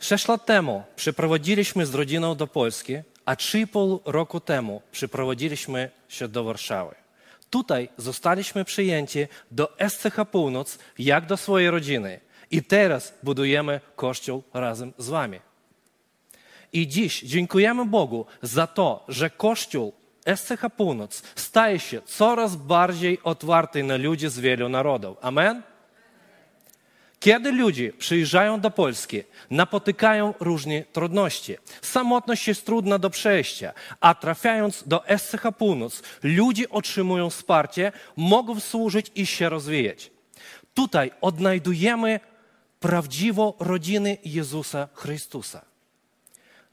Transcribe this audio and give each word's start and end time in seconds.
Sześć 0.00 0.28
lat 0.28 0.46
temu 0.46 0.82
przyprowadziliśmy 0.96 1.86
z 1.86 1.94
rodziną 1.94 2.34
do 2.34 2.46
Polski, 2.46 2.96
a 3.24 3.34
3,5 3.34 3.98
roku 4.04 4.40
temu 4.40 4.82
przyprowadziliśmy 4.92 5.90
się 6.08 6.28
do 6.28 6.44
Warszawy. 6.44 6.94
Tutaj 7.50 7.88
zostaliśmy 7.96 8.64
przyjęci 8.64 9.26
do 9.50 9.76
SCH 9.88 10.16
Północ 10.30 10.78
jak 10.98 11.26
do 11.26 11.36
swojej 11.36 11.70
rodziny. 11.70 12.20
I 12.50 12.62
teraz 12.62 13.14
budujemy 13.22 13.80
Kościół 13.96 14.42
razem 14.54 14.92
z 14.98 15.08
Wami. 15.08 15.40
I 16.72 16.88
dziś 16.88 17.22
dziękujemy 17.22 17.84
Bogu 17.84 18.26
za 18.42 18.66
to, 18.66 19.04
że 19.08 19.30
Kościół 19.30 19.92
SCH 20.36 20.70
Północ 20.76 21.22
staje 21.36 21.78
się 21.78 22.02
coraz 22.02 22.56
bardziej 22.56 23.18
otwarty 23.24 23.82
na 23.82 23.96
ludzi 23.96 24.28
z 24.28 24.38
wielu 24.38 24.68
narodów. 24.68 25.16
Amen? 25.20 25.62
Kiedy 27.20 27.52
ludzie 27.52 27.92
przyjeżdżają 27.92 28.60
do 28.60 28.70
Polski, 28.70 29.22
napotykają 29.50 30.34
różne 30.40 30.82
trudności. 30.82 31.56
Samotność 31.82 32.48
jest 32.48 32.66
trudna 32.66 32.98
do 32.98 33.10
przejścia, 33.10 33.72
a 34.00 34.14
trafiając 34.14 34.84
do 34.86 35.04
SCH 35.18 35.42
Północ, 35.58 36.02
ludzie 36.22 36.70
otrzymują 36.70 37.30
wsparcie, 37.30 37.92
mogą 38.16 38.60
służyć 38.60 39.10
i 39.14 39.26
się 39.26 39.48
rozwijać. 39.48 40.10
Tutaj 40.74 41.10
odnajdujemy 41.20 42.20
prawdziwą 42.80 43.52
rodzinę 43.58 44.16
Jezusa 44.24 44.88
Chrystusa. 44.94 45.62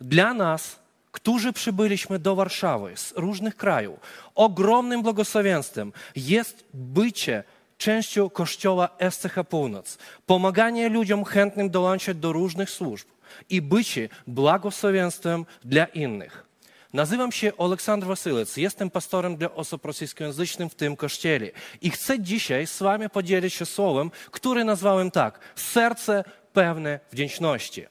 Dla 0.01 0.33
nas, 0.33 0.79
którzy 1.11 1.53
przybyliśmy 1.53 2.19
do 2.19 2.35
Warszawy 2.35 2.97
z 2.97 3.13
różnych 3.15 3.55
krajów, 3.55 3.99
ogromnym 4.35 5.01
błogosławieństwem 5.01 5.93
jest 6.15 6.65
bycie 6.73 7.43
częścią 7.77 8.29
Kościoła 8.29 8.89
SCH 9.09 9.35
Północ, 9.49 9.97
pomaganie 10.25 10.89
ludziom 10.89 11.25
chętnym 11.25 11.69
dołączać 11.69 12.17
do 12.17 12.31
różnych 12.31 12.69
służb 12.69 13.07
i 13.49 13.61
bycie 13.61 14.09
błogosławieństwem 14.27 15.45
dla 15.65 15.85
innych. 15.85 16.47
Nazywam 16.93 17.31
się 17.31 17.57
Oleksandr 17.57 18.07
Wasylec, 18.07 18.57
jestem 18.57 18.89
pastorem 18.89 19.37
dla 19.37 19.51
osób 19.51 19.85
rosyjskojęzycznych 19.85 20.71
w 20.71 20.75
tym 20.75 20.95
kościele 20.95 21.47
i 21.81 21.89
chcę 21.89 22.19
dzisiaj 22.19 22.67
z 22.67 22.79
wami 22.79 23.09
podzielić 23.09 23.53
się 23.53 23.65
słowem, 23.65 24.11
które 24.31 24.63
nazwałem 24.63 25.11
tak: 25.11 25.39
serce 25.55 26.23
pełne 26.53 26.99
wdzięczności. 27.11 27.85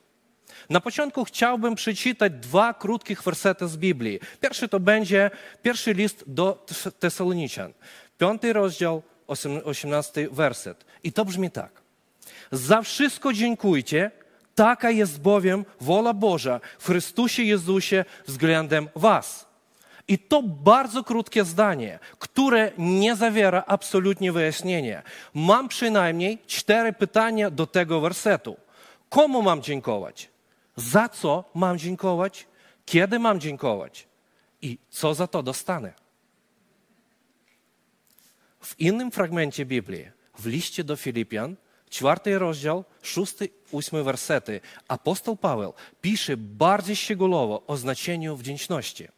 Na 0.71 0.81
początku 0.81 1.25
chciałbym 1.25 1.75
przeczytać 1.75 2.33
dwa 2.33 2.75
krótkich 2.75 3.23
wersety 3.23 3.69
z 3.69 3.77
Biblii. 3.77 4.21
Pierwszy 4.41 4.69
to 4.69 4.81
będzie 4.81 5.31
pierwszy 5.63 5.93
list 5.93 6.25
do 6.27 6.67
Tesaloniczan, 6.99 7.73
piąty 8.19 8.53
rozdział, 8.53 9.03
18 9.27 10.29
werset. 10.31 10.85
I 11.03 11.13
to 11.13 11.25
brzmi 11.25 11.51
tak. 11.51 11.71
Za 12.53 12.83
wszystko 12.83 13.33
dziękujcie, 13.33 14.11
taka 14.55 14.91
jest 14.91 15.21
bowiem 15.21 15.65
wola 15.81 16.15
Boża 16.15 16.61
w 16.79 16.87
Chrystusie 16.87 17.43
Jezusie 17.43 18.05
względem 18.27 18.89
was. 18.97 19.47
I 20.09 20.19
to 20.19 20.43
bardzo 20.43 21.05
krótkie 21.05 21.45
zdanie, 21.45 21.99
które 22.19 22.73
nie 22.79 23.17
zawiera 23.17 23.65
absolutnie 23.67 24.33
wyjaśnienia. 24.33 25.03
Mam 25.35 25.69
przynajmniej 25.69 26.39
cztery 26.47 26.93
pytania 26.93 27.51
do 27.51 27.67
tego 27.67 28.01
wersetu. 28.01 28.57
Komu 29.09 29.43
mam 29.43 29.63
dziękować? 29.63 30.31
Za 30.77 31.09
co 31.09 31.45
mam 31.55 31.79
dziękować? 31.79 32.47
Kiedy 32.85 33.19
mam 33.19 33.41
dziękować? 33.41 34.07
I 34.63 34.79
co 34.91 35.15
za 35.15 35.27
to 35.27 35.43
dostanę? 35.43 36.06
W 38.67 38.81
innym 38.81 39.11
fragmencie 39.11 39.67
Biblii, 39.67 40.09
w 40.39 40.47
liście 40.47 40.85
do 40.85 40.97
Filipian, 40.97 41.57
czwarty 41.91 42.39
rozdział, 42.39 42.85
szósty, 43.03 43.49
ósmy 43.71 44.05
wersety, 44.05 44.61
apostoł 44.89 45.37
Paweł 45.37 45.75
pisze 46.01 46.37
bardziej 46.37 46.97
szczegółowo 46.97 47.63
o 47.67 47.77
znaczeniu 47.77 48.37
wdzięczności. 48.37 49.09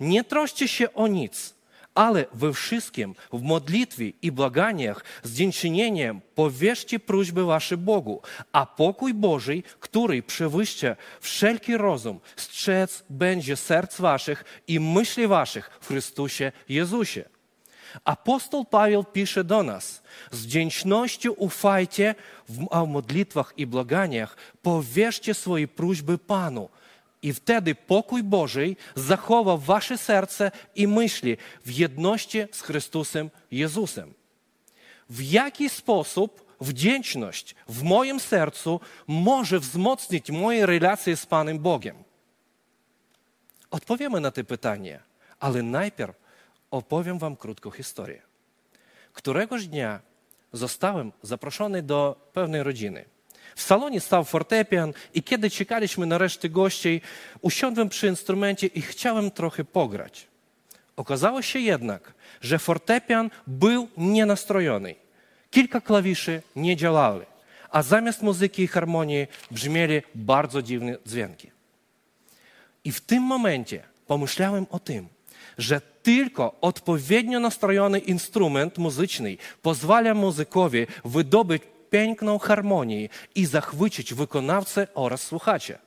Nie 0.00 0.24
troszcie 0.24 0.68
się 0.68 0.94
o 0.94 1.06
nic, 1.06 1.54
ale 1.94 2.24
we 2.32 2.52
wszystkim, 2.52 3.14
w 3.32 3.42
modlitwie 3.42 4.12
i 4.22 4.32
błaganiach 4.32 5.04
z 5.22 5.34
dziękczynieniem 5.34 6.20
powierzcie 6.34 7.00
prośby 7.00 7.44
wasze 7.44 7.76
Bogu, 7.76 8.22
a 8.52 8.66
pokój 8.66 9.14
Boży, 9.14 9.62
który 9.80 10.22
przewyższa 10.22 10.96
wszelki 11.20 11.76
rozum, 11.76 12.20
strzec 12.36 13.04
będzie 13.10 13.56
serc 13.56 14.00
waszych 14.00 14.44
i 14.68 14.80
myśli 14.80 15.26
waszych 15.26 15.70
w 15.80 15.86
Chrystusie 15.86 16.52
Jezusie. 16.68 17.31
Apostoł 18.04 18.64
Paweł 18.64 19.04
pisze 19.04 19.44
do 19.44 19.62
nas: 19.62 20.02
z 20.30 20.46
wdzięcznością 20.46 21.32
ufajcie 21.32 22.14
w 22.48 22.86
modlitwach 22.86 23.52
i 23.56 23.66
błaganiach, 23.66 24.36
powierzcie 24.62 25.34
swoje 25.34 25.68
prośby 25.68 26.18
Panu. 26.18 26.68
I 27.22 27.32
wtedy 27.32 27.74
pokój 27.74 28.22
Boży 28.22 28.76
zachowa 28.96 29.56
wasze 29.56 29.98
serce 29.98 30.50
i 30.74 30.88
myśli 30.88 31.36
w 31.64 31.70
jedności 31.70 32.38
z 32.52 32.60
Chrystusem 32.60 33.30
Jezusem. 33.50 34.14
W 35.10 35.22
jaki 35.22 35.68
sposób 35.68 36.56
wdzięczność 36.60 37.54
w 37.68 37.82
moim 37.82 38.20
sercu 38.20 38.80
może 39.06 39.60
wzmocnić 39.60 40.30
moje 40.30 40.66
relacje 40.66 41.16
z 41.16 41.26
Panem 41.26 41.58
Bogiem? 41.58 41.96
Odpowiemy 43.70 44.20
na 44.20 44.30
to 44.30 44.44
pytanie, 44.44 45.00
ale 45.40 45.62
najpierw 45.62 46.21
opowiem 46.72 47.18
Wam 47.18 47.36
krótką 47.36 47.70
historię. 47.70 48.22
Któregoś 49.12 49.66
dnia 49.66 50.00
zostałem 50.52 51.12
zaproszony 51.22 51.82
do 51.82 52.30
pewnej 52.32 52.62
rodziny. 52.62 53.04
W 53.56 53.62
salonie 53.62 54.00
stał 54.00 54.24
fortepian 54.24 54.92
i 55.14 55.22
kiedy 55.22 55.50
czekaliśmy 55.50 56.06
na 56.06 56.18
resztę 56.18 56.48
gości, 56.48 57.00
usiadłem 57.40 57.88
przy 57.88 58.06
instrumencie 58.08 58.66
i 58.66 58.82
chciałem 58.82 59.30
trochę 59.30 59.64
pograć. 59.64 60.26
Okazało 60.96 61.42
się 61.42 61.58
jednak, 61.58 62.14
że 62.40 62.58
fortepian 62.58 63.30
był 63.46 63.88
nienastrojony. 63.96 64.94
Kilka 65.50 65.80
klawiszy 65.80 66.42
nie 66.56 66.76
działały, 66.76 67.26
a 67.70 67.82
zamiast 67.82 68.22
muzyki 68.22 68.62
i 68.62 68.68
harmonii 68.68 69.26
brzmieli 69.50 70.02
bardzo 70.14 70.62
dziwne 70.62 70.96
dźwięki. 71.06 71.50
I 72.84 72.92
w 72.92 73.00
tym 73.00 73.22
momencie 73.22 73.82
pomyślałem 74.06 74.66
o 74.70 74.78
tym, 74.78 75.08
że 75.58 75.80
tylko 76.02 76.54
odpowiednio 76.60 77.40
nastrojony 77.40 77.98
instrument 77.98 78.78
muzyczny 78.78 79.36
pozwala 79.62 80.14
muzykowi 80.14 80.86
wydobyć 81.04 81.62
piękną 81.90 82.38
harmonię 82.38 83.08
i 83.34 83.46
zachwycić 83.46 84.14
wykonawcę 84.14 84.86
oraz 84.94 85.22
słuchacze. 85.22 85.78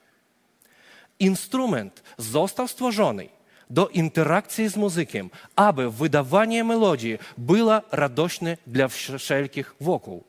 Instrument 1.19 2.03
został 2.17 2.67
stworzony 2.67 3.29
do 3.69 3.87
interakcji 3.87 4.69
z 4.69 4.77
muzykiem, 4.77 5.29
aby 5.55 5.91
wydawanie 5.91 6.63
melodii 6.63 7.17
było 7.37 7.81
radośne 7.91 8.57
dla 8.67 8.87
wszelkich 8.87 9.75
wokół. 9.81 10.23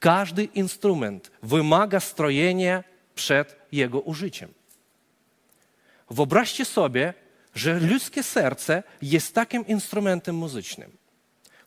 Każdy 0.00 0.44
instrument 0.44 1.30
wymaga 1.42 2.00
strojenia 2.00 2.84
przed 3.14 3.56
jego 3.72 4.00
użyciem. 4.00 4.54
Wyobraźcie 6.10 6.64
sobie, 6.64 7.14
że 7.56 7.80
ludzkie 7.80 8.22
serce 8.22 8.82
jest 9.02 9.34
takim 9.34 9.66
instrumentem 9.66 10.36
muzycznym, 10.36 10.96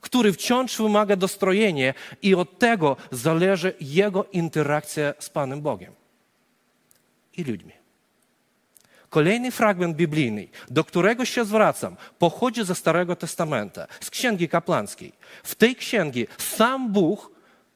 który 0.01 0.33
wciąż 0.33 0.77
wymaga 0.77 1.15
dostrojenia 1.15 1.93
i 2.21 2.35
od 2.35 2.59
tego 2.59 2.97
zależy 3.11 3.73
jego 3.81 4.25
interakcja 4.31 5.13
z 5.19 5.29
Panem 5.29 5.61
Bogiem 5.61 5.93
i 7.37 7.43
ludźmi. 7.43 7.73
Kolejny 9.09 9.51
fragment 9.51 9.95
biblijny, 9.95 10.47
do 10.69 10.83
którego 10.83 11.25
się 11.25 11.45
zwracam, 11.45 11.95
pochodzi 12.19 12.65
ze 12.65 12.75
Starego 12.75 13.15
Testamenta, 13.15 13.87
z 14.01 14.09
Księgi 14.09 14.49
Kapłańskiej. 14.49 15.13
W 15.43 15.55
tej 15.55 15.75
księgi 15.75 16.27
sam 16.37 16.91
Bóg 16.91 17.31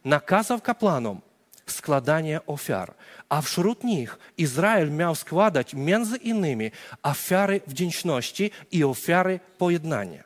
nakazał 0.05 0.61
kapłanom 0.61 1.21
składanie 1.65 2.39
ofiar, 2.45 2.93
a 3.29 3.41
wśród 3.41 3.83
nich 3.83 4.17
Izrael 4.37 4.91
miał 4.91 5.15
składać 5.15 5.73
między 5.73 6.17
innymi 6.17 6.71
ofiary 7.03 7.61
wdzięczności 7.67 8.51
i 8.71 8.83
ofiary 8.83 9.39
pojednania. 9.57 10.23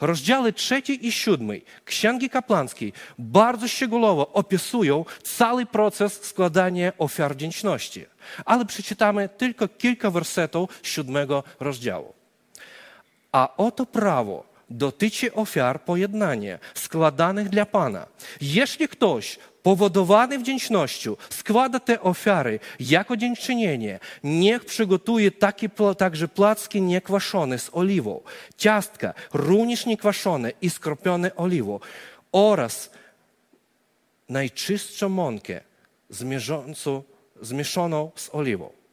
Rozdziały 0.00 0.52
trzeci 0.52 1.06
i 1.06 1.12
siódmy 1.12 1.60
Księgi 1.84 2.30
Kapłańskiej 2.30 2.92
bardzo 3.18 3.68
szczegółowo 3.68 4.32
opisują 4.32 5.04
cały 5.22 5.66
proces 5.66 6.22
składania 6.22 6.92
ofiar 6.98 7.34
wdzięczności, 7.34 8.06
ale 8.44 8.64
przeczytamy 8.64 9.28
tylko 9.28 9.68
kilka 9.68 10.10
wersetów 10.10 10.70
siódmego 10.82 11.44
rozdziału. 11.60 12.12
A 13.32 13.56
oto 13.56 13.86
prawo 13.86 14.55
dotyczy 14.70 15.34
ofiar 15.34 15.84
pojednania 15.84 16.58
składanych 16.74 17.48
dla 17.48 17.66
Pana. 17.66 18.06
Jeśli 18.40 18.88
ktoś 18.88 19.38
powodowany 19.62 20.38
wdzięcznością 20.38 21.16
składa 21.30 21.80
te 21.80 22.00
ofiary 22.00 22.60
jako 22.80 23.16
dziękczynienie, 23.16 24.00
niech 24.24 24.64
przygotuje 24.64 25.30
takie, 25.30 25.68
także 25.98 26.28
placki 26.28 26.82
niekwaszone 26.82 27.58
z 27.58 27.70
oliwą, 27.72 28.20
ciastka 28.56 29.14
również 29.32 29.86
niekwaszone 29.86 30.52
i 30.62 30.70
skropione 30.70 31.36
oliwą 31.36 31.80
oraz 32.32 32.90
najczystszą 34.28 35.08
mąkę 35.08 35.60
zmierzącą 36.10 37.02
z 38.16 38.30
oliwą. 38.32 38.85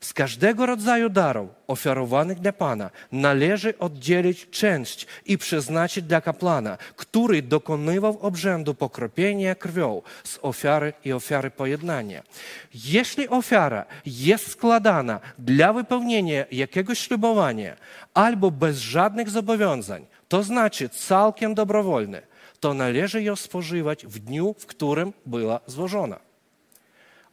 Z 0.00 0.12
każdego 0.12 0.66
rodzaju 0.66 1.08
darów 1.08 1.50
ofiarowanych 1.66 2.40
dla 2.40 2.52
Pana 2.52 2.90
należy 3.12 3.78
oddzielić 3.78 4.50
część 4.50 5.06
i 5.26 5.38
przeznaczyć 5.38 6.04
dla 6.04 6.20
kapłana, 6.20 6.78
który 6.96 7.42
dokonywał 7.42 8.18
obrzędu 8.20 8.74
pokropienia 8.74 9.54
krwią 9.54 10.02
z 10.24 10.38
ofiary 10.42 10.92
i 11.04 11.12
ofiary 11.12 11.50
pojednania. 11.50 12.22
Jeśli 12.74 13.28
ofiara 13.28 13.84
jest 14.06 14.50
składana 14.50 15.20
dla 15.38 15.72
wypełnienia 15.72 16.44
jakiegoś 16.52 16.98
ślubowania 16.98 17.76
albo 18.14 18.50
bez 18.50 18.78
żadnych 18.78 19.30
zobowiązań, 19.30 20.06
to 20.28 20.42
znaczy 20.42 20.88
całkiem 20.88 21.54
dobrowolne, 21.54 22.22
to 22.60 22.74
należy 22.74 23.22
ją 23.22 23.36
spożywać 23.36 24.06
w 24.06 24.18
dniu, 24.18 24.54
w 24.58 24.66
którym 24.66 25.12
była 25.26 25.60
złożona. 25.66 26.18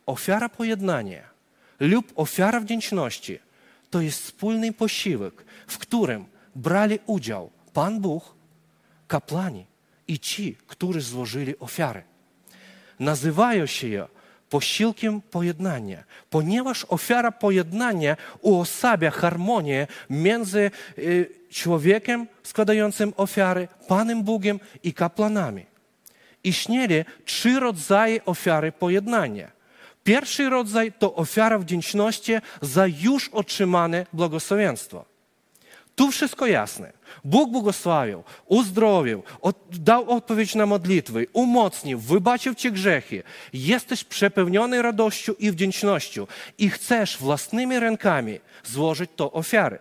Ofiara 0.06 0.50
pojednania 0.50 1.33
lub 1.84 2.14
ofiara 2.16 2.60
wdzięczności 2.60 3.40
to 3.90 4.02
jest 4.02 4.24
wspólny 4.24 4.74
posiłek, 4.74 5.46
w 5.68 5.78
którym 5.78 6.26
brali 6.56 7.00
udział 7.06 7.50
Pan 7.74 8.00
Bóg, 8.00 8.36
kapłani 9.08 9.66
i 10.08 10.20
ci, 10.20 10.58
którzy 10.68 11.02
złożyli 11.02 11.60
ofiary. 11.60 12.04
Nazywają 13.00 13.66
się 13.66 13.88
je 13.88 14.08
posiłkiem 14.50 15.22
pojednania, 15.22 16.04
ponieważ 16.30 16.86
ofiara 16.90 17.32
pojednania 17.32 18.18
uosabia 18.42 19.12
harmonię 19.12 19.88
między 20.10 20.72
y, 20.98 21.30
człowiekiem 21.50 22.28
składającym 22.44 23.14
ofiary, 23.18 23.68
Panem 23.88 24.24
Bogiem 24.24 24.60
i 24.84 24.94
kapłanami. 24.94 25.66
Istnieje 26.44 27.06
trzy 27.26 27.60
rodzaje 27.60 28.26
ofiary 28.26 28.72
pojednania– 28.72 29.52
Pierwszy 30.04 30.50
rodzaj 30.50 30.92
to 31.00 31.16
ofiara 31.16 31.60
wdzięczności 31.60 32.34
za 32.62 32.88
już 32.88 33.30
otrzymane 33.30 34.06
błogosławieństwo. 34.14 35.06
Tu 35.96 36.12
wszystko 36.12 36.48
jasne. 36.48 36.94
Bóg 37.24 37.52
błogosławił, 37.52 38.24
uzdrowił, 38.46 39.24
dał 39.72 40.12
odpowiedź 40.12 40.56
na 40.56 40.66
modlitwy, 40.66 41.28
umocnił, 41.34 42.00
wybaczył 42.00 42.56
Ci 42.56 42.72
grzechy. 42.72 43.24
Jesteś 43.54 44.04
przepełniony 44.04 44.82
radością 44.82 45.34
i 45.40 45.52
wdzięcznością 45.52 46.28
i 46.58 46.70
chcesz 46.70 47.18
własnymi 47.18 47.80
rękami 47.80 48.40
złożyć 48.64 49.12
to 49.16 49.32
ofiary. 49.32 49.80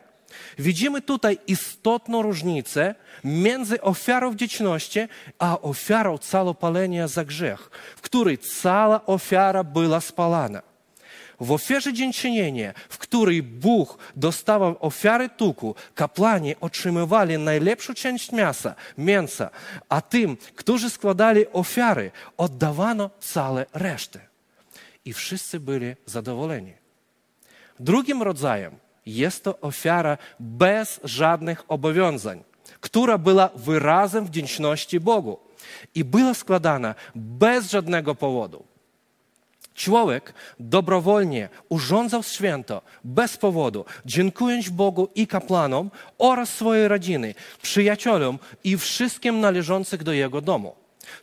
Widzimy 0.58 1.02
tutaj 1.02 1.38
istotną 1.46 2.22
różnicę 2.22 2.94
między 3.24 3.80
ofiarą 3.80 4.30
wdzięczności 4.30 5.00
a 5.38 5.60
ofiarą 5.60 6.18
calopalenia 6.18 7.08
za 7.08 7.24
grzech, 7.24 7.70
w 7.96 8.00
której 8.00 8.38
cała 8.38 9.06
ofiara 9.06 9.64
była 9.64 10.00
spalana. 10.00 10.62
W 11.40 11.52
ofierze 11.52 11.92
dziękczynienia, 11.92 12.74
w 12.88 12.98
której 12.98 13.42
Bóg 13.42 13.98
dostawał 14.16 14.76
ofiary 14.80 15.28
tuku, 15.28 15.74
kapłani 15.94 16.54
otrzymywali 16.60 17.38
najlepszą 17.38 17.94
część 17.94 18.32
mięsa, 18.32 18.74
mięsa, 18.98 19.50
a 19.88 20.00
tym, 20.00 20.36
którzy 20.54 20.90
składali 20.90 21.44
ofiary, 21.52 22.10
oddawano 22.36 23.10
całe 23.20 23.66
resztę. 23.74 24.20
I 25.04 25.12
wszyscy 25.12 25.60
byli 25.60 25.94
zadowoleni. 26.06 26.72
Drugim 27.80 28.22
rodzajem 28.22 28.81
jest 29.06 29.44
to 29.44 29.60
ofiara 29.60 30.18
bez 30.40 31.00
żadnych 31.04 31.64
obowiązań, 31.68 32.44
która 32.80 33.18
była 33.18 33.50
wyrazem 33.56 34.24
wdzięczności 34.26 35.00
Bogu 35.00 35.38
i 35.94 36.04
była 36.04 36.34
składana 36.34 36.94
bez 37.14 37.70
żadnego 37.70 38.14
powodu. 38.14 38.64
Człowiek 39.74 40.34
dobrowolnie 40.60 41.48
urządzał 41.68 42.22
święto 42.22 42.82
bez 43.04 43.36
powodu, 43.36 43.84
dziękując 44.06 44.68
Bogu 44.68 45.08
i 45.14 45.26
kapłanom 45.26 45.90
oraz 46.18 46.48
swojej 46.48 46.88
rodziny, 46.88 47.34
przyjaciołom 47.62 48.38
i 48.64 48.76
wszystkim 48.76 49.40
należących 49.40 50.02
do 50.02 50.12
jego 50.12 50.40
domu. 50.40 50.74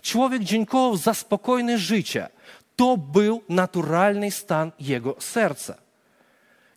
Człowiek 0.02 0.44
dziękował 0.44 0.98
za 0.98 1.14
spokojne 1.14 1.78
życie. 1.78 2.30
To 2.76 2.98
był 2.98 3.42
naturalny 3.50 4.32
stan 4.32 4.72
jego 4.80 5.16
serca. 5.20 5.76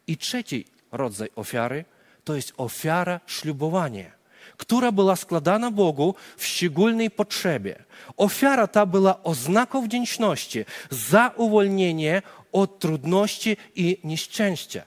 I 0.06 0.16
trzeci 0.16 0.66
rodzaj 0.92 1.28
ofiary 1.36 1.84
to 2.24 2.36
jest 2.36 2.52
ofiara 2.56 3.20
ślubowania, 3.26 4.10
która 4.56 4.92
była 4.92 5.16
składana 5.16 5.70
Bogu 5.70 6.14
w 6.36 6.46
szczególnej 6.46 7.10
potrzebie. 7.10 7.84
Ofiara 8.16 8.66
ta 8.66 8.86
była 8.86 9.22
oznaką 9.22 9.84
wdzięczności 9.84 10.64
za 10.90 11.32
uwolnienie 11.36 12.22
od 12.52 12.78
trudności 12.78 13.56
i 13.74 13.98
nieszczęścia. 14.04 14.82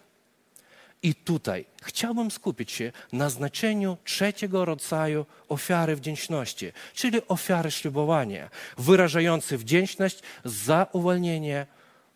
I 1.04 1.16
tutaj 1.16 1.66
chciałbym 1.84 2.32
skupić 2.32 2.72
się 2.72 2.92
na 3.14 3.30
znaczeniu 3.30 3.98
trzeciego 4.04 4.66
rodzaju 4.66 5.26
ofiary 5.50 5.96
wdzięczności, 5.96 6.72
czyli 6.94 7.22
ofiary 7.28 7.72
ślubowania, 7.72 8.50
wyrażającej 8.78 9.58
wdzięczność 9.58 10.20
za 10.46 10.88
uwolnienie 10.92 11.66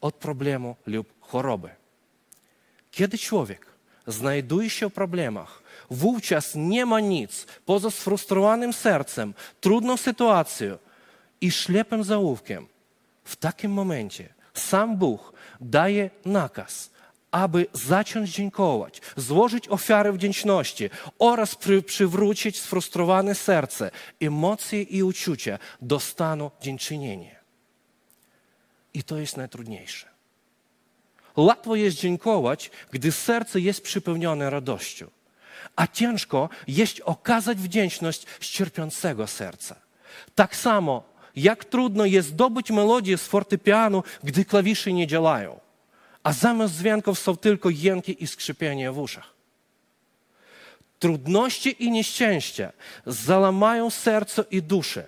od 0.02 0.16
problemu 0.16 0.76
lub 0.86 1.14
choroby. 1.20 1.70
Kiedy 2.92 3.18
człowiek 3.18 3.69
znajduje 4.12 4.70
się 4.70 4.90
w 4.90 4.94
problemach, 4.94 5.64
wówczas 5.90 6.52
nie 6.56 6.86
ma 6.86 7.00
nic 7.00 7.46
poza 7.66 7.92
sfrustrowanym 7.92 8.74
sercem, 8.74 9.34
trudną 9.62 9.98
sytuacją 9.98 10.78
i 11.42 11.52
ślepym 11.52 12.04
załówkiem. 12.04 12.68
W 13.24 13.36
takim 13.36 13.72
momencie 13.72 14.34
sam 14.54 14.98
Bóg 14.98 15.34
daje 15.62 16.10
nakaz, 16.26 16.92
aby 17.32 17.66
zacząć 17.74 18.30
dziękować, 18.30 19.02
złożyć 19.18 19.68
ofiarę 19.68 20.14
wdzięczności 20.14 20.90
oraz 21.20 21.56
przy, 21.56 21.82
przywrócić 21.82 22.60
sfrustrowane 22.60 23.36
serce, 23.36 23.92
emocje 24.22 24.82
i 24.82 25.04
uczucia 25.04 25.60
do 25.82 26.00
stanu 26.00 26.52
dziękczynienia. 26.62 27.40
I 28.94 29.04
to 29.04 29.18
jest 29.18 29.38
najtrudniejsze. 29.38 30.19
Łatwo 31.40 31.76
jest 31.76 31.98
dziękować, 31.98 32.72
gdy 32.92 33.12
serce 33.12 33.60
jest 33.60 33.82
przypełnione 33.82 34.50
radością, 34.50 35.08
a 35.76 35.88
ciężko 35.88 36.50
jest 36.68 37.02
okazać 37.06 37.58
wdzięczność 37.58 38.26
z 38.40 38.48
cierpiącego 38.48 39.28
serca. 39.28 39.76
Tak 40.36 40.56
samo, 40.56 41.04
jak 41.36 41.66
trudno 41.66 42.06
jest 42.06 42.28
zdobyć 42.28 42.72
melodię 42.72 43.18
z 43.18 43.28
fortepianu, 43.28 44.04
gdy 44.24 44.46
klawisze 44.46 44.94
nie 44.94 45.08
działają, 45.08 45.60
a 46.24 46.34
zamiast 46.34 46.78
dźwięków 46.78 47.20
są 47.20 47.38
tylko 47.38 47.70
jęki 47.70 48.24
i 48.24 48.28
skrzypienie 48.28 48.92
w 48.92 49.00
uszach. 49.00 49.34
Trudności 51.00 51.84
i 51.84 51.92
nieszczęścia 51.92 52.72
zalamają 53.06 53.90
serce 53.90 54.44
i 54.52 54.62
duszę, 54.62 55.08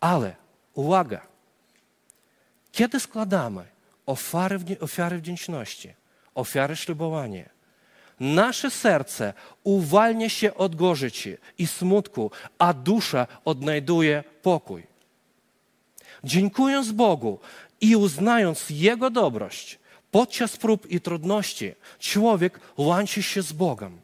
ale 0.00 0.36
uwaga, 0.74 1.20
kiedy 2.72 3.00
składamy 3.00 3.77
ofiary, 4.08 4.58
ofiary 4.80 5.18
wdzięczności, 5.18 5.94
ofiary 6.34 6.76
ślubowania. 6.76 7.48
Nasze 8.20 8.70
serce 8.70 9.32
uwalnia 9.64 10.28
się 10.28 10.54
od 10.54 10.76
gorzyci 10.76 11.36
i 11.58 11.66
smutku, 11.66 12.30
a 12.58 12.72
dusza 12.72 13.26
odnajduje 13.44 14.24
pokój. 14.42 14.82
Dziękując 16.24 16.92
Bogu 16.92 17.38
i 17.80 17.96
uznając 17.96 18.66
Jego 18.70 19.10
dobrość, 19.10 19.78
podczas 20.10 20.56
prób 20.56 20.90
i 20.90 21.00
trudności 21.00 21.74
człowiek 21.98 22.60
łączy 22.76 23.22
się 23.22 23.42
z 23.42 23.52
Bogiem. 23.52 24.00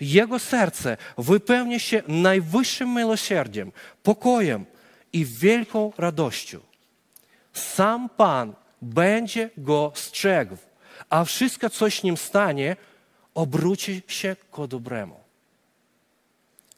Jego 0.00 0.38
serce 0.38 0.96
wypełnia 1.18 1.78
się 1.78 2.02
najwyższym 2.08 2.94
miłosierdziem, 2.94 3.72
pokojem 4.02 4.64
i 5.12 5.24
wielką 5.24 5.92
radością. 5.98 6.58
Sam 7.52 8.08
Pan 8.08 8.54
będzie 8.82 9.50
go 9.56 9.92
strzegł, 9.94 10.56
a 11.10 11.24
wszystko, 11.24 11.70
co 11.70 11.90
z 11.90 12.02
nim 12.02 12.16
stanie, 12.16 12.76
obróci 13.34 14.02
się 14.06 14.36
ku 14.50 14.66
dobremu. 14.66 15.16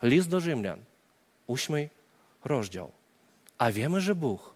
List 0.02 0.28
do 0.28 0.40
Rzymian, 0.40 0.78
ósmy 1.47 1.88
rozdział. 2.44 2.90
A 3.59 3.73
wiemy, 3.73 4.00
że 4.00 4.14
Bóg 4.14 4.54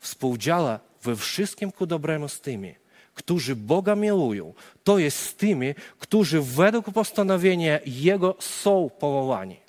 współdziała 0.00 0.80
we 1.02 1.16
wszystkim 1.16 1.72
ku 1.72 1.86
dobremu 1.86 2.28
z 2.28 2.40
tymi, 2.40 2.74
którzy 3.14 3.56
Boga 3.56 3.94
miłują, 3.94 4.54
to 4.84 4.98
jest 4.98 5.18
z 5.18 5.34
tymi, 5.34 5.74
którzy 5.98 6.42
według 6.42 6.90
postanowienia 6.90 7.78
Jego 7.86 8.36
są 8.38 8.90
powołani. 8.98 9.61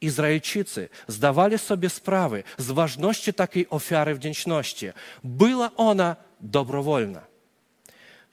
Izraelczycy 0.00 0.88
zdawali 1.08 1.58
sobie 1.58 1.90
sprawę 1.90 2.42
z 2.58 2.70
ważności 2.70 3.34
takiej 3.34 3.66
ofiary 3.70 4.14
wdzięczności. 4.14 4.86
Była 5.24 5.70
ona 5.76 6.16
dobrowolna. 6.40 7.20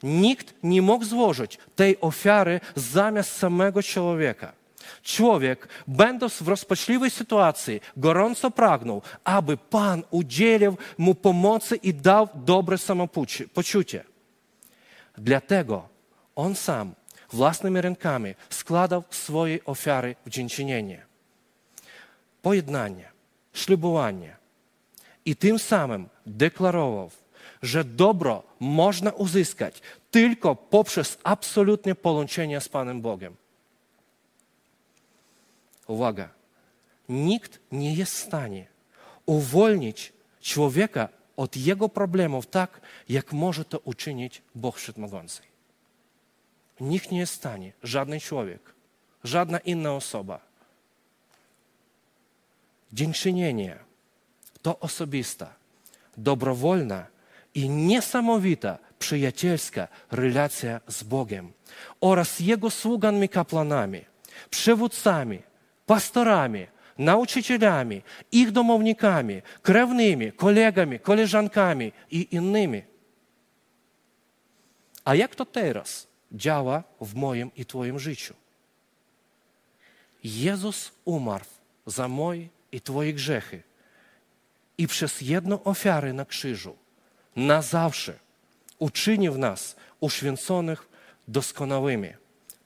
Nikt 0.02 0.54
nie 0.62 0.82
mógł 0.82 1.04
złożyć 1.04 1.58
tej 1.76 2.00
ofiary 2.00 2.60
zamiast 2.76 3.36
samego 3.36 3.82
człowieka. 3.82 4.52
Człowiek, 5.02 5.68
będąc 5.88 6.42
w 6.42 6.48
rozpaczliwej 6.48 7.10
sytuacji, 7.10 7.80
gorąco 7.96 8.50
pragnął, 8.50 9.02
aby 9.24 9.56
Pan 9.56 10.02
udzielił 10.10 10.76
mu 10.98 11.14
pomocy 11.14 11.76
i 11.76 11.94
dał 11.94 12.28
dobre 12.34 12.78
samopoczucie. 12.78 14.04
Dlatego 15.18 15.88
on 16.36 16.54
sam 16.54 16.94
własnymi 17.32 17.80
rękami 17.80 18.34
składał 18.50 19.02
swoje 19.10 19.64
ofiary 19.64 20.16
w 20.26 20.30
dziękczynienie. 20.30 21.06
Pojednanie, 22.46 23.08
ślubowanie 23.52 24.36
i 25.24 25.36
tym 25.36 25.58
samym 25.58 26.08
deklarował, 26.26 27.10
że 27.62 27.84
dobro 27.84 28.42
można 28.60 29.10
uzyskać 29.10 29.82
tylko 30.10 30.56
poprzez 30.56 31.18
absolutne 31.24 31.94
połączenie 31.94 32.60
z 32.60 32.68
Panem 32.68 33.00
Bogiem. 33.00 33.36
Uwaga, 35.86 36.28
nikt 37.08 37.60
nie 37.72 37.94
jest 37.94 38.12
w 38.14 38.26
stanie 38.26 38.66
uwolnić 39.26 40.12
człowieka 40.40 41.08
od 41.36 41.56
jego 41.56 41.88
problemów 41.88 42.46
tak, 42.46 42.80
jak 43.08 43.32
może 43.32 43.64
to 43.64 43.78
uczynić 43.78 44.42
Bóg 44.54 44.76
Wszechmogący. 44.76 45.42
Nikt 46.80 47.10
nie 47.10 47.18
jest 47.18 47.32
w 47.32 47.36
stanie, 47.36 47.72
żaden 47.82 48.20
człowiek, 48.20 48.74
żadna 49.24 49.58
inna 49.58 49.92
osoba. 49.92 50.45
Dziękczynienie 52.92 53.78
to 54.62 54.78
osobista, 54.78 55.54
dobrowolna 56.16 57.06
i 57.54 57.68
niesamowita 57.68 58.78
przyjacielska 58.98 59.88
relacja 60.10 60.80
z 60.88 61.02
Bogiem 61.02 61.52
oraz 62.00 62.40
Jego 62.40 62.70
sługami 62.70 63.28
kapłanami, 63.28 64.04
przywódcami, 64.50 65.42
pastorami, 65.86 66.66
nauczycielami, 66.98 68.02
ich 68.32 68.52
domownikami, 68.52 69.42
krewnymi, 69.62 70.32
kolegami, 70.32 71.00
koleżankami 71.00 71.92
i 72.10 72.28
innymi. 72.34 72.82
A 75.04 75.14
jak 75.14 75.34
to 75.34 75.44
teraz 75.44 76.06
działa 76.32 76.82
w 77.00 77.14
moim 77.14 77.50
i 77.56 77.66
Twoim 77.66 77.98
życiu? 77.98 78.34
Jezus 80.24 80.92
umarł 81.04 81.44
za 81.86 82.08
moje 82.08 82.48
i 82.76 82.80
Twoje 82.80 83.12
grzechy 83.12 83.62
i 84.78 84.86
przez 84.86 85.20
jedną 85.20 85.64
ofiarę 85.64 86.12
na 86.12 86.24
krzyżu 86.24 86.76
na 87.36 87.62
zawsze 87.62 88.18
uczynił 88.78 89.38
nas 89.38 89.76
uświęconych 90.00 90.88
doskonałymi. 91.28 92.08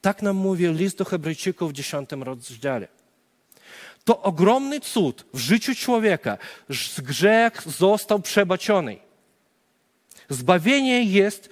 Tak 0.01 0.21
nam 0.21 0.35
mówi 0.35 0.67
list 0.67 0.97
do 0.97 1.05
Hebrajczyków 1.05 1.71
w 1.71 1.73
dziesiątym 1.73 2.23
rozdziale. 2.23 2.87
To 4.03 4.21
ogromny 4.21 4.79
cud 4.79 5.25
w 5.33 5.39
życiu 5.39 5.75
człowieka. 5.75 6.37
Z 6.69 7.01
grzech 7.01 7.61
został 7.65 8.19
przebaczony. 8.19 8.97
Zbawienie 10.29 11.03
jest 11.03 11.49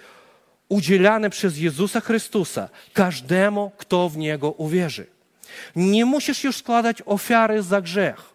udzielane 0.69 1.29
przez 1.29 1.57
Jezusa 1.57 1.99
Chrystusa 2.01 2.69
każdemu, 2.93 3.71
kto 3.77 4.09
w 4.09 4.17
Niego 4.17 4.51
uwierzy. 4.51 5.07
Nie 5.75 6.05
musisz 6.05 6.43
już 6.43 6.57
składać 6.57 7.01
ofiary 7.05 7.63
za 7.63 7.81
grzech. 7.81 8.28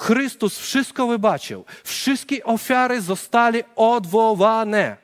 Chrystus 0.00 0.58
wszystko 0.58 1.06
wybaczył. 1.06 1.64
Wszystkie 1.84 2.44
ofiary 2.44 3.00
zostały 3.00 3.64
odwołane. 3.76 4.96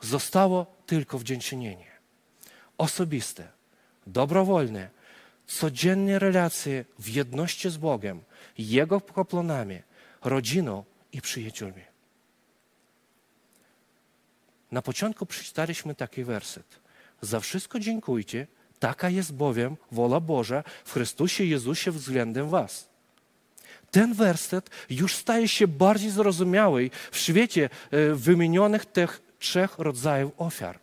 Zostało 0.00 0.66
tylko 0.86 1.18
wdzięcznienie. 1.18 1.86
Osobiste, 2.78 3.48
dobrowolne, 4.06 4.90
codzienne 5.46 6.18
relacje 6.18 6.84
w 6.98 7.08
jedności 7.08 7.70
z 7.70 7.76
Bogiem, 7.76 8.20
Jego 8.58 9.00
kapłanami, 9.00 9.82
rodziną 10.24 10.84
i 11.12 11.20
przyjaciółmi. 11.20 11.84
Na 14.72 14.82
początku 14.82 15.26
przeczytaliśmy 15.26 15.94
taki 15.94 16.24
werset. 16.24 16.80
Za 17.20 17.40
wszystko 17.40 17.78
dziękujcie, 17.78 18.46
taka 18.78 19.08
jest 19.08 19.34
bowiem 19.34 19.76
wola 19.92 20.20
Boża 20.20 20.64
w 20.84 20.92
Chrystusie 20.92 21.44
Jezusie 21.44 21.90
względem 21.90 22.48
was. 22.48 22.93
Ten 23.94 24.14
werset 24.14 24.70
już 24.90 25.14
staje 25.14 25.48
się 25.48 25.68
bardziej 25.68 26.10
zrozumiały 26.10 26.90
w 27.10 27.18
świecie 27.18 27.68
e, 27.90 28.14
wymienionych 28.14 28.86
tych 28.86 29.22
trzech 29.38 29.78
rodzajów 29.78 30.32
ofiar. 30.38 30.78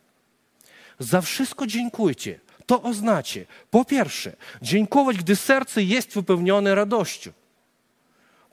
Za 0.98 1.20
wszystko 1.20 1.66
dziękujcie. 1.66 2.40
To 2.66 2.82
oznacza, 2.82 3.40
po 3.70 3.84
pierwsze, 3.84 4.36
dziękować, 4.62 5.16
gdy 5.16 5.36
serce 5.36 5.82
jest 5.82 6.14
wypełnione 6.14 6.74
radością. 6.74 7.30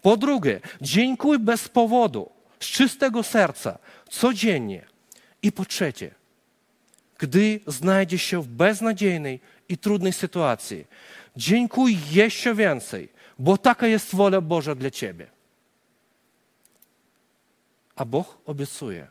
Po 0.01 0.17
drugie, 0.17 0.59
dziękuj 0.81 1.39
bez 1.39 1.69
powodu, 1.69 2.29
z 2.59 2.65
czystego 2.65 3.23
serca, 3.23 3.79
codziennie. 4.09 4.85
I 5.41 5.51
po 5.51 5.65
trzecie, 5.65 6.11
gdy 7.17 7.59
znajdzie 7.67 8.17
się 8.17 8.41
w 8.41 8.47
beznadziejnej 8.47 9.39
i 9.69 9.77
trudnej 9.77 10.13
sytuacji, 10.13 10.85
dziękuj 11.37 11.97
jeszcze 12.11 12.55
więcej, 12.55 13.18
bo 13.39 13.57
taka 13.57 13.87
jest 13.87 14.15
wola 14.15 14.41
Boża 14.41 14.75
dla 14.75 14.91
ciebie. 14.91 15.27
A 17.95 18.05
Bóg 18.05 18.37
obiecuje, 18.45 19.07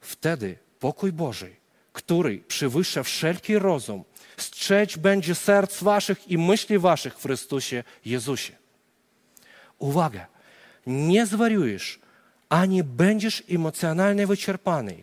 wtedy 0.00 0.58
pokój 0.80 1.12
Boży, 1.12 1.50
który 1.92 2.38
przewyższa 2.38 3.02
wszelki 3.02 3.58
rozum, 3.58 4.04
strzec 4.36 4.96
będzie 4.96 5.34
serc 5.34 5.82
waszych 5.82 6.28
i 6.28 6.38
myśli 6.38 6.78
waszych 6.78 7.18
w 7.18 7.22
Chrystusie 7.22 7.84
Jezusie. 8.04 8.52
Uwaga, 9.78 10.26
nie 10.86 11.26
zwariujesz, 11.26 12.00
ani 12.48 12.84
będziesz 12.84 13.42
emocjonalnie 13.50 14.26
wyczerpany. 14.26 15.02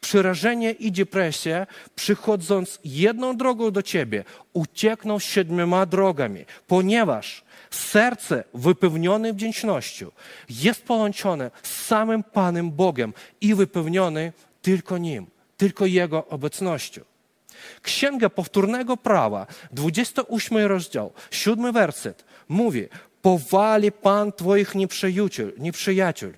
Przerażenie 0.00 0.70
i 0.70 0.92
depresja, 0.92 1.66
przychodząc 1.94 2.78
jedną 2.84 3.36
drogą 3.36 3.70
do 3.70 3.82
ciebie, 3.82 4.24
uciekną 4.52 5.18
siedmioma 5.18 5.86
drogami, 5.86 6.44
ponieważ 6.66 7.44
serce 7.70 8.44
wypełnione 8.54 9.32
wdzięcznością 9.32 10.10
jest 10.50 10.82
połączone 10.82 11.50
z 11.62 11.86
samym 11.86 12.22
Panem 12.22 12.70
Bogiem 12.70 13.12
i 13.40 13.54
wypełnione 13.54 14.32
tylko 14.62 14.98
Nim, 14.98 15.26
tylko 15.56 15.86
Jego 15.86 16.26
obecnością. 16.26 17.00
Księga 17.82 18.30
Powtórnego 18.30 18.96
Prawa, 18.96 19.46
28 19.72 20.58
rozdział, 20.58 21.12
7 21.30 21.72
werset 21.72 22.24
mówi, 22.48 22.88
powali 23.22 23.92
Pan 23.92 24.32
Twoich 24.32 24.74
nieprzyjaciół, 24.74 25.50
nieprzyjaciół 25.58 26.32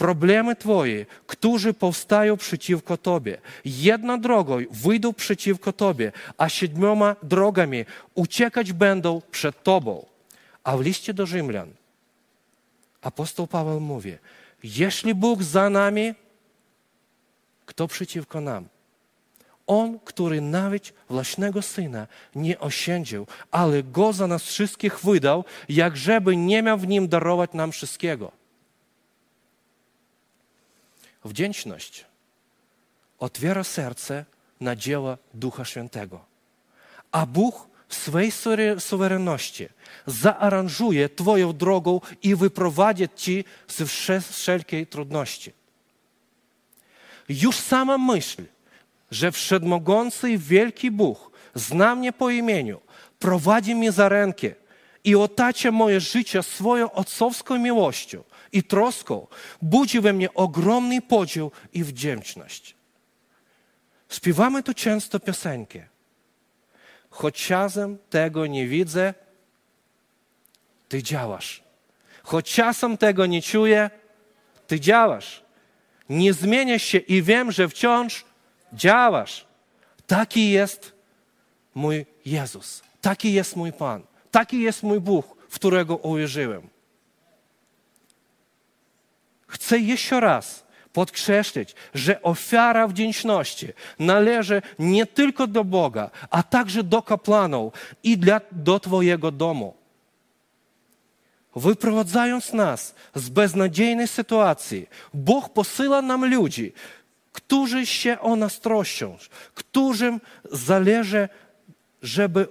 problemy 0.00 0.56
Twoje, 0.56 1.06
którzy 1.26 1.74
powstają 1.74 2.36
przeciwko 2.36 2.96
Tobie. 2.96 3.38
Jedną 3.64 4.20
drogą 4.20 4.58
wyjdą 4.70 5.12
przeciwko 5.12 5.72
Tobie, 5.72 6.12
a 6.38 6.48
siedmioma 6.48 7.16
drogami 7.22 7.84
uciekać 8.14 8.72
będą 8.72 9.22
przed 9.30 9.62
Tobą. 9.62 10.06
A 10.64 10.76
w 10.76 10.80
liście 10.80 11.14
do 11.14 11.26
Rzymian 11.26 11.70
apostoł 13.02 13.46
Paweł 13.46 13.80
mówi, 13.80 14.18
jeśli 14.62 15.14
Bóg 15.14 15.42
za 15.42 15.70
nami, 15.70 16.14
kto 17.66 17.88
przeciwko 17.88 18.40
nam? 18.40 18.68
On, 19.66 19.98
który 19.98 20.40
nawet 20.40 20.92
własnego 21.08 21.62
Syna 21.62 22.06
nie 22.34 22.58
oszczędził, 22.58 23.26
ale 23.50 23.82
Go 23.82 24.12
za 24.12 24.26
nas 24.26 24.42
wszystkich 24.42 25.00
wydał, 25.00 25.44
jak 25.68 25.96
żeby 25.96 26.36
nie 26.36 26.62
miał 26.62 26.78
w 26.78 26.86
Nim 26.86 27.08
darować 27.08 27.52
nam 27.52 27.72
wszystkiego. 27.72 28.32
Wdzięczność 31.24 32.04
otwiera 33.18 33.64
serce 33.64 34.24
na 34.60 34.76
dzieła 34.76 35.18
Ducha 35.34 35.64
Świętego. 35.64 36.24
A 37.12 37.26
Bóg 37.26 37.69
w 37.90 37.94
swej 37.94 38.32
suwerenności 38.78 39.68
zaaranżuje 40.06 41.08
Twoją 41.08 41.52
drogą 41.52 42.00
i 42.22 42.36
wyprowadzi 42.36 43.08
Ci 43.16 43.44
z 43.68 43.82
wszelkiej 44.30 44.86
trudności. 44.86 45.52
Już 47.28 47.56
sama 47.56 47.98
myśl, 47.98 48.42
że 49.10 49.32
wszechmogący 49.32 50.38
wielki 50.38 50.90
Bóg 50.90 51.30
zna 51.54 51.94
mnie 51.94 52.12
po 52.12 52.30
imieniu, 52.30 52.80
prowadzi 53.18 53.74
mnie 53.74 53.92
za 53.92 54.08
rękę 54.08 54.54
i 55.04 55.16
otacza 55.16 55.70
moje 55.70 56.00
życie 56.00 56.42
swoją 56.42 56.92
ojcowską 56.92 57.58
miłością, 57.58 58.22
i 58.52 58.62
troską 58.62 59.26
budzi 59.62 60.00
we 60.00 60.12
mnie 60.12 60.34
ogromny 60.34 61.02
podział 61.02 61.52
i 61.72 61.84
wdzięczność. 61.84 62.74
Śpiewamy 64.08 64.62
tu 64.62 64.74
często 64.74 65.20
piosenkę. 65.20 65.88
Choć 67.10 67.46
czasem 67.46 67.98
tego 68.10 68.46
nie 68.46 68.66
widzę, 68.66 69.14
Ty 70.88 71.02
działasz. 71.02 71.62
Choć 72.22 72.52
czasem 72.54 72.96
tego 72.96 73.26
nie 73.26 73.42
czuję, 73.42 73.90
Ty 74.66 74.80
działasz. 74.80 75.42
Nie 76.08 76.32
zmieniasz 76.32 76.82
się 76.82 76.98
i 76.98 77.22
wiem, 77.22 77.52
że 77.52 77.68
wciąż 77.68 78.24
działasz. 78.72 79.46
Taki 80.06 80.50
jest 80.50 80.92
mój 81.74 82.06
Jezus, 82.24 82.82
taki 83.00 83.32
jest 83.32 83.56
mój 83.56 83.72
Pan, 83.72 84.02
taki 84.30 84.60
jest 84.60 84.82
mój 84.82 85.00
Bóg, 85.00 85.36
w 85.48 85.54
którego 85.54 85.96
uwierzyłem. 85.96 86.68
Chcę 89.46 89.78
jeszcze 89.78 90.20
raz 90.20 90.66
podkreślić, 90.92 91.74
że 91.94 92.22
ofiara 92.22 92.88
wdzięczności 92.88 93.68
należy 93.98 94.62
nie 94.78 95.06
tylko 95.06 95.46
do 95.46 95.64
Boga, 95.64 96.10
a 96.30 96.42
także 96.42 96.82
do 96.84 97.02
kapłanów 97.02 97.72
i 98.02 98.18
dla, 98.18 98.40
do 98.52 98.80
Twojego 98.80 99.30
domu. 99.30 99.74
Wyprowadzając 101.56 102.52
nas 102.52 102.94
z 103.14 103.28
beznadziejnej 103.28 104.08
sytuacji, 104.08 104.86
Bóg 105.14 105.48
posyła 105.48 106.02
nam 106.02 106.30
ludzi, 106.34 106.72
którzy 107.32 107.86
się 107.86 108.20
o 108.20 108.36
nas 108.36 108.60
troszczą, 108.60 109.16
którym 109.54 110.20
zależy, 110.52 111.28
żeby 112.02 112.48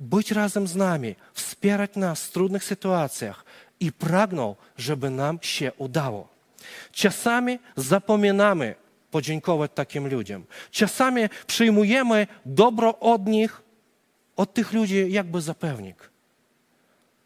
być 0.00 0.32
razem 0.32 0.66
z 0.66 0.76
nami, 0.76 1.14
wspierać 1.34 1.96
nas 1.96 2.24
w 2.24 2.30
trudnych 2.30 2.64
sytuacjach 2.64 3.44
i 3.80 3.92
pragną, 3.92 4.56
żeby 4.76 5.10
nam 5.10 5.38
się 5.42 5.72
udało. 5.78 6.29
Czasami 6.92 7.58
zapominamy 7.76 8.74
podziękować 9.10 9.70
takim 9.74 10.08
ludziom. 10.08 10.44
Czasami 10.70 11.22
przyjmujemy 11.46 12.26
dobro 12.46 12.98
od 12.98 13.26
nich, 13.26 13.62
od 14.36 14.54
tych 14.54 14.72
ludzi 14.72 15.06
jakby 15.08 15.40
za 15.40 15.54
pewnik. 15.54 16.10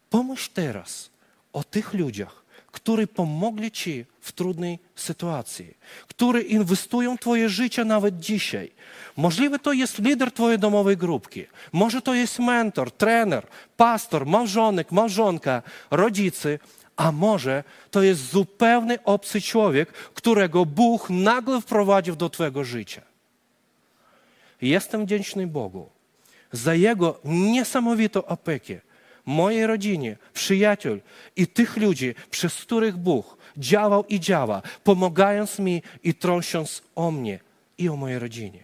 Pomyśl 0.09 0.49
teraz 0.53 1.09
o 1.53 1.63
tych 1.63 1.93
ludziach, 1.93 2.45
którzy 2.71 3.07
pomogli 3.07 3.71
Ci 3.71 4.05
w 4.21 4.31
trudnej 4.31 4.79
sytuacji, 4.95 5.77
którzy 6.07 6.41
inwestują 6.41 7.17
w 7.17 7.19
Twoje 7.19 7.49
życie 7.49 7.85
nawet 7.85 8.19
dzisiaj. 8.19 8.71
Możliwe 9.17 9.59
to 9.59 9.73
jest 9.73 9.99
lider 9.99 10.31
Twojej 10.31 10.59
domowej 10.59 10.97
grupki, 10.97 11.45
może 11.71 12.01
to 12.01 12.13
jest 12.13 12.39
mentor, 12.39 12.91
trener, 12.91 13.47
pastor, 13.77 14.25
małżonek, 14.25 14.91
małżonka, 14.91 15.61
rodzice, 15.91 16.59
a 16.95 17.11
może 17.11 17.63
to 17.91 18.03
jest 18.03 18.31
zupełnie 18.31 19.03
obcy 19.03 19.41
człowiek, 19.41 19.91
którego 19.91 20.65
Bóg 20.65 21.09
nagle 21.09 21.61
wprowadził 21.61 22.15
do 22.15 22.29
Twojego 22.29 22.63
życia. 22.63 23.01
Jestem 24.61 25.05
wdzięczny 25.05 25.47
Bogu 25.47 25.89
za 26.51 26.73
Jego 26.73 27.19
niesamowitą 27.25 28.25
opiekę, 28.25 28.79
mojej 29.25 29.67
rodzinie, 29.67 30.17
przyjaciół 30.33 30.99
i 31.35 31.47
tych 31.47 31.77
ludzi, 31.77 32.15
przez 32.31 32.55
których 32.55 32.97
Bóg 32.97 33.37
działał 33.57 34.05
i 34.05 34.19
działa, 34.19 34.61
pomagając 34.83 35.59
mi 35.59 35.81
i 36.03 36.13
trąsiąc 36.13 36.81
o 36.95 37.11
mnie 37.11 37.39
i 37.77 37.89
o 37.89 37.95
mojej 37.95 38.19
rodzinie. 38.19 38.63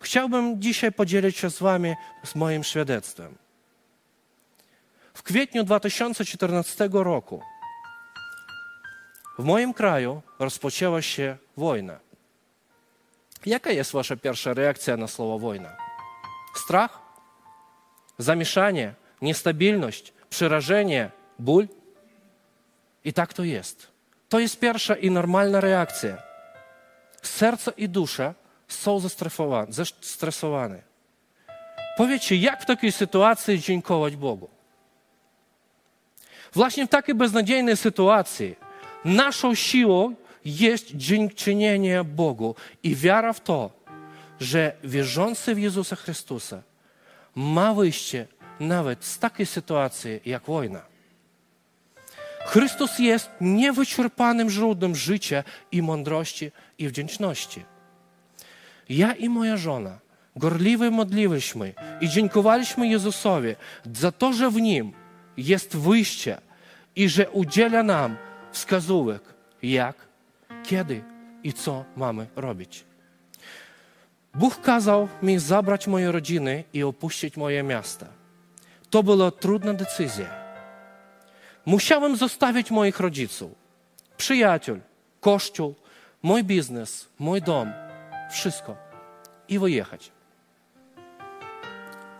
Chciałbym 0.00 0.62
dzisiaj 0.62 0.92
podzielić 0.92 1.36
się 1.36 1.50
z 1.50 1.58
Wami 1.58 1.94
z 2.24 2.34
moim 2.34 2.64
świadectwem. 2.64 3.34
W 5.14 5.22
kwietniu 5.22 5.64
2014 5.64 6.88
roku 6.92 7.42
w 9.38 9.44
moim 9.44 9.74
kraju 9.74 10.22
rozpoczęła 10.38 11.02
się 11.02 11.36
wojna. 11.56 11.98
Jaka 13.46 13.70
jest 13.70 13.92
Wasza 13.92 14.16
pierwsza 14.16 14.54
reakcja 14.54 14.96
na 14.96 15.08
słowo 15.08 15.38
wojna? 15.38 15.76
Strach? 16.54 16.98
Zamieszanie? 18.18 18.94
Niestabilność? 19.22 20.12
Przerażenie? 20.30 21.10
Ból? 21.38 21.68
I 23.04 23.12
tak 23.12 23.34
to 23.34 23.44
jest. 23.44 23.92
To 24.28 24.38
jest 24.38 24.60
pierwsza 24.60 24.94
i 24.94 25.10
normalna 25.10 25.60
reakcja. 25.60 26.22
Serce 27.22 27.72
i 27.76 27.88
dusza 27.88 28.34
są 28.68 29.00
zestresowane. 29.68 30.82
Powiedzcie, 31.96 32.36
jak 32.36 32.62
w 32.62 32.66
takiej 32.66 32.92
sytuacji 32.92 33.60
dziękować 33.60 34.16
Bogu? 34.16 34.48
Właśnie 36.52 36.86
w 36.86 36.90
takiej 36.90 37.14
beznadziejnej 37.14 37.76
sytuacji 37.76 38.56
naszą 39.04 39.54
siłą 39.54 40.14
jest 40.44 40.96
dziękczynienie 40.96 42.04
Bogu 42.04 42.54
i 42.82 42.96
wiara 42.96 43.32
w 43.32 43.40
to, 43.40 43.70
że 44.40 44.72
wierzący 44.84 45.54
w 45.54 45.58
Jezusa 45.58 45.96
Chrystusa 45.96 46.62
ma 47.34 47.74
wyjście 47.74 48.26
nawet 48.60 49.04
z 49.04 49.18
takiej 49.18 49.46
sytuacji 49.46 50.20
jak 50.26 50.44
wojna. 50.44 50.82
Chrystus 52.46 52.98
jest 52.98 53.30
niewyczerpanym 53.40 54.50
źródłem 54.50 54.94
życia 54.94 55.44
i 55.72 55.82
mądrości 55.82 56.52
i 56.78 56.88
wdzięczności. 56.88 57.64
Ja 58.88 59.12
i 59.12 59.28
moja 59.28 59.56
żona 59.56 59.98
gorliwie 60.36 60.90
modliłyśmy 60.90 61.74
i 62.00 62.08
dziękowaliśmy 62.08 62.88
Jezusowi 62.88 63.54
za 63.92 64.12
to, 64.12 64.32
że 64.32 64.50
w 64.50 64.60
Nim 64.60 64.92
jest 65.36 65.76
wyjście 65.76 66.38
i 66.96 67.08
że 67.08 67.30
udziela 67.30 67.82
nam 67.82 68.16
wskazówek, 68.52 69.22
jak, 69.62 69.96
kiedy 70.62 71.04
i 71.42 71.52
co 71.52 71.84
mamy 71.96 72.26
robić. 72.36 72.84
Bóg 74.34 74.60
kazał 74.60 75.08
mi 75.22 75.38
zabrać 75.38 75.86
moje 75.86 76.12
rodziny 76.12 76.64
i 76.72 76.82
opuścić 76.82 77.36
moje 77.36 77.62
miasta. 77.62 78.06
To 78.90 79.02
była 79.02 79.30
trudna 79.30 79.74
decyzja. 79.74 80.26
Musiałem 81.66 82.16
zostawić 82.16 82.70
moich 82.70 83.00
rodziców, 83.00 83.50
przyjaciół, 84.16 84.78
kościół, 85.20 85.74
mój 86.22 86.44
biznes, 86.44 87.08
mój 87.18 87.42
dom, 87.42 87.72
wszystko 88.30 88.76
i 89.48 89.58
wyjechać. 89.58 90.12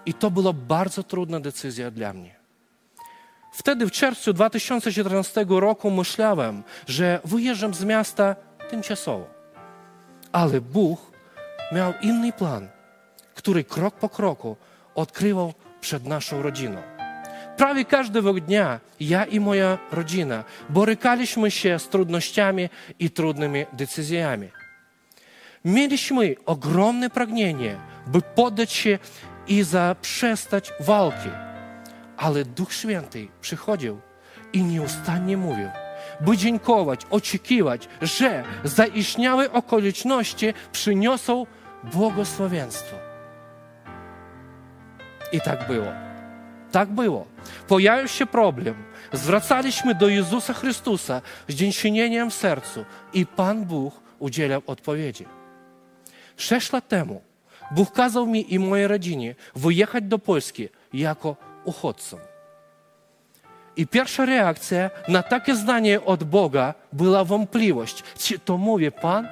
I 0.06 0.14
to 0.14 0.30
była 0.30 0.52
bardzo 0.52 1.02
trudna 1.02 1.40
decyzja 1.40 1.90
dla 1.90 2.12
mnie. 2.12 2.41
Wtedy 3.52 3.86
w 3.86 3.90
czerwcu 3.90 4.32
2014 4.32 5.46
roku 5.48 5.90
myślałem, 5.90 6.62
że 6.86 7.20
wyjeżdżam 7.24 7.74
z 7.74 7.84
miasta 7.84 8.36
tymczasowo. 8.70 9.26
Ale 10.32 10.60
Bóg 10.60 11.00
miał 11.72 11.92
inny 12.02 12.32
plan, 12.32 12.68
który 13.34 13.64
krok 13.64 13.94
po 13.94 14.08
kroku 14.08 14.56
odkrywał 14.94 15.52
przed 15.80 16.06
naszą 16.06 16.42
rodziną. 16.42 16.82
Prawie 17.56 17.84
każdego 17.84 18.32
dnia 18.32 18.80
ja 19.00 19.24
i 19.24 19.40
moja 19.40 19.78
rodzina 19.90 20.44
borykaliśmy 20.68 21.50
się 21.50 21.78
z 21.78 21.88
trudnościami 21.88 22.68
i 22.98 23.10
trudnymi 23.10 23.66
decyzjami. 23.72 24.48
Mieliśmy 25.64 26.34
ogromne 26.46 27.10
pragnienie, 27.10 27.76
by 28.06 28.22
poddać 28.22 28.72
się 28.72 28.98
i 29.48 29.62
zaprzestać 29.62 30.72
walki 30.80 31.51
ale 32.16 32.44
Duch 32.44 32.72
Święty 32.72 33.28
przychodził 33.40 34.00
i 34.52 34.62
nieustannie 34.62 35.36
mówił, 35.36 35.68
by 36.20 36.36
dziękować, 36.36 37.00
oczekiwać, 37.10 37.88
że 38.02 38.44
zaistniałe 38.64 39.52
okoliczności 39.52 40.54
przyniosą 40.72 41.46
błogosławieństwo. 41.84 42.96
I 45.32 45.40
tak 45.40 45.66
było. 45.66 45.86
Tak 46.72 46.88
było. 46.88 47.26
Pojawił 47.68 48.08
się 48.08 48.26
problem. 48.26 48.74
Zwracaliśmy 49.12 49.94
do 49.94 50.08
Jezusa 50.08 50.52
Chrystusa 50.52 51.22
z 51.48 51.54
dziękczynieniem 51.54 52.30
w 52.30 52.34
sercu 52.34 52.84
i 53.12 53.26
Pan 53.26 53.64
Bóg 53.64 53.94
udzielał 54.18 54.62
odpowiedzi. 54.66 55.26
Sześć 56.36 56.72
lat 56.72 56.88
temu 56.88 57.22
Bóg 57.70 57.92
kazał 57.92 58.26
mi 58.26 58.54
i 58.54 58.58
mojej 58.58 58.88
rodzinie 58.88 59.34
wyjechać 59.56 60.04
do 60.04 60.18
Polski 60.18 60.68
jako 60.92 61.36
uchodźcą. 61.64 62.18
I 63.76 63.86
pierwsza 63.86 64.24
reakcja 64.24 64.90
na 65.08 65.22
takie 65.22 65.54
zdanie 65.54 66.04
od 66.04 66.24
Boga 66.24 66.74
była 66.92 67.24
wątpliwość. 67.24 68.02
Czy 68.18 68.38
to 68.38 68.58
mówi 68.58 68.92
Pan? 68.92 69.28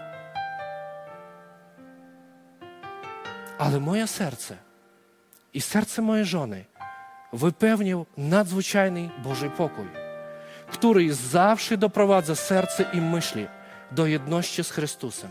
Ale 3.59 3.81
moje 3.81 4.07
serce 4.07 4.57
i 5.55 5.61
serce 5.61 6.03
mojej 6.03 6.25
żony 6.25 6.65
wypełnił 7.33 8.07
nadzwyczajny 8.17 9.11
Boży 9.23 9.51
pokój, 9.51 9.87
który 10.71 11.15
zawsze 11.15 11.77
doprowadza 11.77 12.35
serce 12.35 12.85
i 12.93 13.01
myśli 13.01 13.47
do 13.91 14.07
jedności 14.07 14.65
z 14.65 14.71
Chrystusem. 14.71 15.31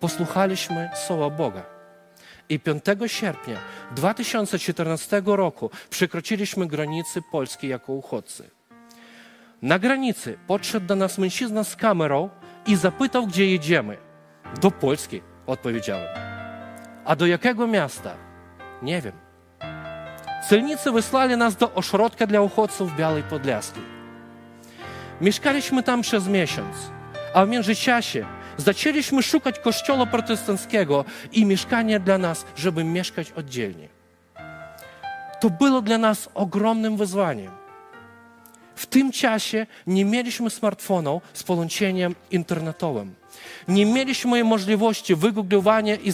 Posłuchaliśmy 0.00 0.90
słowa 1.06 1.30
Boga 1.30 1.77
i 2.48 2.60
5 2.60 2.84
sierpnia 3.06 3.58
2014 3.90 5.22
roku 5.24 5.70
przekroczyliśmy 5.90 6.66
granicy 6.66 7.22
Polski 7.32 7.68
jako 7.68 7.92
uchodźcy. 7.92 8.50
Na 9.62 9.78
granicy 9.78 10.38
podszedł 10.46 10.86
do 10.86 10.96
nas 10.96 11.18
mężczyzna 11.18 11.64
z 11.64 11.76
kamerą 11.76 12.30
i 12.66 12.76
zapytał, 12.76 13.26
gdzie 13.26 13.46
jedziemy. 13.46 13.96
Do 14.60 14.70
Polski, 14.70 15.22
odpowiedziałem. 15.46 16.08
A 17.04 17.16
do 17.16 17.26
jakiego 17.26 17.66
miasta? 17.66 18.14
Nie 18.82 19.00
wiem. 19.02 19.12
Celnicy 20.48 20.92
wysłali 20.92 21.36
nas 21.36 21.56
do 21.56 21.74
ośrodka 21.74 22.26
dla 22.26 22.40
uchodźców 22.40 22.96
Białej 22.96 23.22
Podlaskiej. 23.22 23.82
Mieszkaliśmy 25.20 25.82
tam 25.82 26.02
przez 26.02 26.28
miesiąc, 26.28 26.76
a 27.34 27.46
w 27.46 27.48
międzyczasie 27.48 28.26
zaczęliśmy 28.58 29.22
szukać 29.22 29.58
kościoła 29.58 30.06
protestanckiego 30.06 31.04
i 31.32 31.44
mieszkania 31.44 31.98
dla 31.98 32.18
nas, 32.18 32.44
żeby 32.56 32.84
mieszkać 32.84 33.32
oddzielnie. 33.32 33.88
To 35.40 35.50
było 35.50 35.82
dla 35.82 35.98
nas 35.98 36.28
ogromnym 36.34 36.96
wyzwaniem. 36.96 37.50
W 38.74 38.86
tym 38.86 39.12
czasie 39.12 39.66
nie 39.86 40.04
mieliśmy 40.04 40.50
smartfonów 40.50 41.22
z 41.32 41.42
połączeniem 41.42 42.14
internetowym. 42.30 43.14
Nie 43.68 43.86
mieliśmy 43.86 44.44
możliwości 44.44 45.14
wygooglowania 45.14 45.94
i 45.94 46.12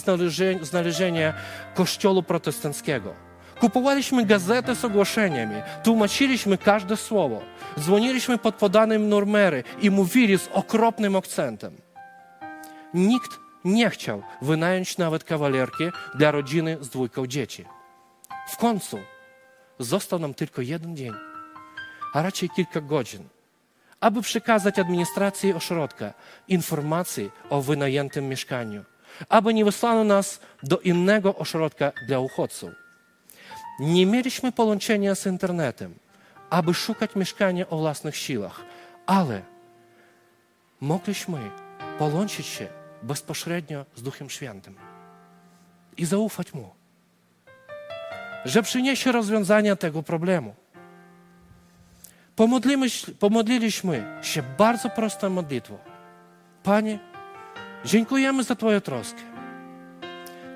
znalezienia 0.62 1.34
kościoła 1.74 2.22
protestanckiego. 2.22 3.14
Kupowaliśmy 3.60 4.26
gazety 4.26 4.74
z 4.74 4.84
ogłoszeniami, 4.84 5.54
tłumaczyliśmy 5.82 6.58
każde 6.58 6.96
słowo, 6.96 7.40
dzwoniliśmy 7.80 8.38
pod 8.38 8.54
podanym 8.54 9.08
numery 9.08 9.62
i 9.80 9.90
mówili 9.90 10.38
z 10.38 10.48
okropnym 10.52 11.16
akcentem. 11.16 11.83
Nikt 12.94 13.40
nie 13.64 13.90
chciał 13.90 14.22
wynająć 14.42 14.98
nawet 14.98 15.24
kawalerki 15.24 15.84
dla 16.14 16.30
rodziny 16.30 16.78
z 16.80 16.88
dwójką 16.88 17.26
dzieci. 17.26 17.64
W 18.48 18.56
końcu 18.56 18.98
został 19.78 20.18
nam 20.18 20.34
tylko 20.34 20.62
jeden 20.62 20.96
dzień, 20.96 21.12
a 22.14 22.22
raczej 22.22 22.50
kilka 22.50 22.80
godzin, 22.80 23.28
aby 24.00 24.22
przekazać 24.22 24.78
administracji 24.78 25.52
ośrodka 25.52 26.14
informacje 26.48 27.30
o 27.50 27.62
wynajętym 27.62 28.28
mieszkaniu, 28.28 28.84
aby 29.28 29.54
nie 29.54 29.64
wysłano 29.64 30.04
nas 30.04 30.40
do 30.62 30.78
innego 30.78 31.36
ośrodka 31.36 31.92
dla 32.08 32.18
uchodźców. 32.18 32.70
Nie 33.80 34.06
mieliśmy 34.06 34.52
połączenia 34.52 35.14
z 35.14 35.26
internetem, 35.26 35.94
aby 36.50 36.74
szukać 36.74 37.16
mieszkania 37.16 37.68
o 37.68 37.78
własnych 37.78 38.16
siłach, 38.16 38.60
ale 39.06 39.42
mogliśmy 40.80 41.50
połączyć 41.98 42.46
się 42.46 42.83
bezpośrednio 43.04 43.84
z 43.94 44.02
Duchem 44.02 44.30
Świętym 44.30 44.76
i 45.96 46.04
zaufać 46.04 46.54
Mu, 46.54 46.70
że 48.44 48.62
przyniesie 48.62 49.12
rozwiązania 49.12 49.76
tego 49.76 50.02
problemu. 50.02 50.54
Pomodliliśmy 53.18 54.18
się 54.22 54.42
bardzo 54.58 54.90
prostą 54.90 55.30
modlitwą. 55.30 55.78
Panie, 56.62 56.98
dziękujemy 57.84 58.44
za 58.44 58.54
Twoją 58.54 58.80
troskę. 58.80 59.20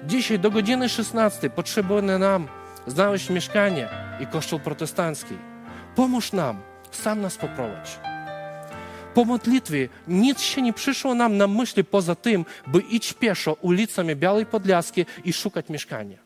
Dzisiaj 0.07 0.39
do 0.39 0.51
godziny 0.51 0.89
16 0.89 1.51
potrzebujemy 1.51 2.19
nam 2.19 2.49
znaleźć 2.87 3.31
mieszkanie 3.31 3.89
i 4.21 4.27
kościół 4.27 4.61
protestancki. 4.61 5.35
Pomóż 5.95 6.33
nam, 6.33 6.61
sam 6.91 7.21
nas 7.21 7.37
poprowadź. 7.37 8.08
Po 9.14 9.25
modlitwie 9.25 9.88
nic 10.09 10.40
się 10.40 10.62
nie 10.62 10.73
przyszło 10.73 11.14
nam 11.14 11.37
na 11.37 11.47
myśli 11.47 11.85
poza 11.85 12.14
tym, 12.14 12.44
by 12.66 12.81
iść 12.81 13.12
pieszo 13.12 13.53
ulicami 13.53 14.16
Białej 14.16 14.47
Podlaskiej 14.47 15.07
i 15.25 15.33
szukać 15.33 15.68
mieszkania. 15.68 16.18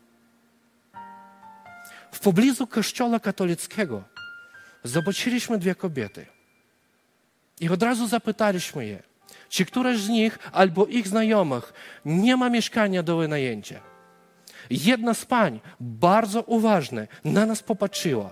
W 2.13 2.21
pobliżu 2.21 2.67
kościoła 2.67 3.21
katolickiego 3.21 4.03
zobaczyliśmy 4.85 5.59
dwie 5.59 5.75
kobiety. 5.75 6.27
I 7.61 7.69
od 7.69 7.83
razu 7.83 8.09
zapytaliśmy 8.09 8.87
je, 8.87 9.03
czy 9.49 9.65
któraś 9.65 9.99
z 9.99 10.09
nich 10.09 10.39
albo 10.53 10.87
ich 10.87 11.09
znajomych 11.09 11.73
nie 12.05 12.37
ma 12.37 12.51
mieszkania 12.51 13.03
do 13.03 13.17
wynajęcia. 13.17 13.81
Jedna 14.71 15.15
z 15.15 15.25
pań, 15.25 15.61
bardzo 15.81 16.43
uważnie, 16.43 17.07
na 17.25 17.47
nas 17.47 17.63
popatrzyła, 17.63 18.31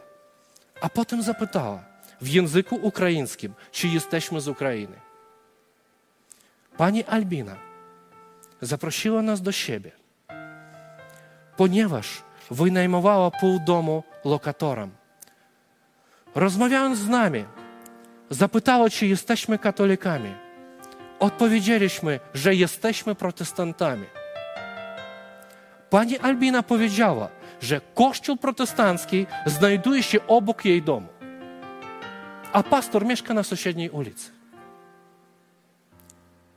a 0.81 0.89
potem 0.89 1.23
zapytała 1.23 1.90
w 2.21 2.29
języku 2.29 2.79
ukraińskim, 2.83 3.55
czy 3.73 3.89
jesteśmy 3.89 4.41
z 4.41 4.49
Ukrainy. 4.49 4.97
Pani 6.77 7.05
Albina 7.05 7.57
zaprosiła 8.61 9.23
nas 9.23 9.43
do 9.43 9.53
siebie, 9.53 9.93
ponieważ 11.57 12.23
wynajmowała 12.51 13.31
pół 13.31 13.61
domu 13.67 14.03
lokatorom. 14.25 14.91
Rozmawiając 16.35 16.99
z 16.99 17.09
nami, 17.09 17.45
zapytała, 18.31 18.91
czy 18.91 19.07
jesteśmy 19.07 19.59
katolikami. 19.59 20.35
Odpowiedzieliśmy, 21.19 22.21
że 22.35 22.55
jesteśmy 22.55 23.15
protestantami. 23.15 24.07
Pani 25.91 26.19
Albina 26.19 26.63
powiedziała, 26.63 27.29
że 27.61 27.81
kościół 27.95 28.37
protestancki 28.37 29.27
znajduje 29.47 30.03
się 30.03 30.27
obok 30.27 30.65
jej 30.65 30.83
domu, 30.83 31.09
pastor 32.71 33.07
mieszka 33.07 33.35
na 33.35 33.43
sąsiedniej 33.43 33.91
ulicy. 33.91 34.31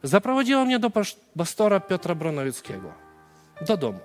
Zaprowadziła 0.03 0.65
mnie 0.65 0.79
do 0.79 0.91
pastora 1.37 1.79
Piotra 1.79 2.15
Bronowickiego, 2.15 2.91
do 3.67 3.77
domu. 3.77 3.99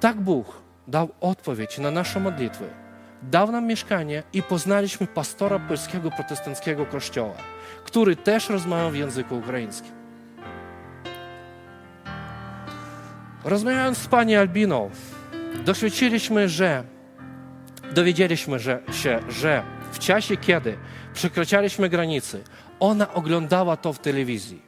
Tak 0.00 0.20
Bóg 0.20 0.46
dał 0.88 1.08
odpowiedź 1.20 1.78
na 1.78 1.90
naszą 1.90 2.20
modlitwę. 2.20 2.64
Dał 3.22 3.52
nam 3.52 3.66
mieszkanie 3.66 4.22
i 4.32 4.42
poznaliśmy 4.42 5.06
pastora 5.06 5.58
polskiego 5.58 6.10
protestanckiego 6.10 6.86
kościoła, 6.86 7.34
który 7.84 8.16
też 8.16 8.48
rozmawiał 8.48 8.90
w 8.90 8.96
języku 8.96 9.38
ukraińskim. 9.38 9.92
Rozmawiając 13.44 13.98
z 13.98 14.06
pani 14.06 14.36
Albiną, 14.36 14.90
doświadczyliśmy, 15.64 16.48
że 16.48 16.84
dowiedzieliśmy 17.94 18.58
że, 18.58 18.82
się, 18.92 19.20
że 19.28 19.62
w 19.96 19.98
czasie, 19.98 20.36
kiedy 20.36 20.78
przekraczaliśmy 21.14 21.88
granice, 21.88 22.38
ona 22.80 23.14
oglądała 23.14 23.76
to 23.76 23.92
w 23.92 23.98
telewizji. 23.98 24.62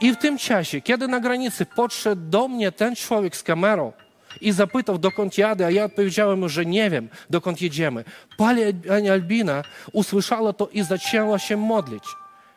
I 0.00 0.12
w 0.12 0.16
tym 0.16 0.38
czasie, 0.38 0.80
kiedy 0.80 1.08
na 1.08 1.20
granicy 1.20 1.66
podszedł 1.66 2.22
do 2.30 2.48
mnie 2.48 2.72
ten 2.72 2.96
człowiek 2.96 3.36
z 3.36 3.42
kamerą 3.42 3.92
i 4.40 4.52
zapytał, 4.52 4.98
dokąd 4.98 5.38
jadę, 5.38 5.66
a 5.66 5.70
ja 5.70 5.84
odpowiedziałem 5.84 6.48
że 6.48 6.66
nie 6.66 6.90
wiem, 6.90 7.08
dokąd 7.30 7.62
jedziemy. 7.62 8.04
Pani 8.36 8.62
Albina 9.10 9.62
usłyszała 9.92 10.52
to 10.52 10.68
i 10.68 10.82
zaczęła 10.82 11.38
się 11.38 11.56
modlić. 11.56 12.04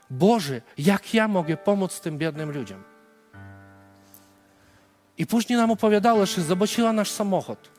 Boże, 0.09 0.61
jak 0.77 1.13
ja 1.13 1.27
mogę 1.27 1.57
pomóc 1.57 1.99
tym 1.99 2.17
biednym 2.17 2.51
ludziom? 2.51 2.83
I 5.17 5.25
później 5.25 5.57
nam 5.59 5.71
opowiadała, 5.71 6.25
że 6.25 6.41
zobaczyła 6.41 6.93
nasz 6.93 7.11
samochód. 7.11 7.74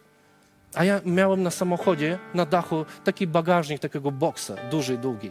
A 0.76 0.84
ja 0.84 1.00
miałem 1.04 1.42
na 1.42 1.50
samochodzie, 1.50 2.18
na 2.34 2.46
dachu 2.46 2.86
taki 3.04 3.26
bagażnik 3.26 3.80
takiego 3.80 4.10
boksa, 4.10 4.54
duży, 4.70 4.98
długi. 4.98 5.30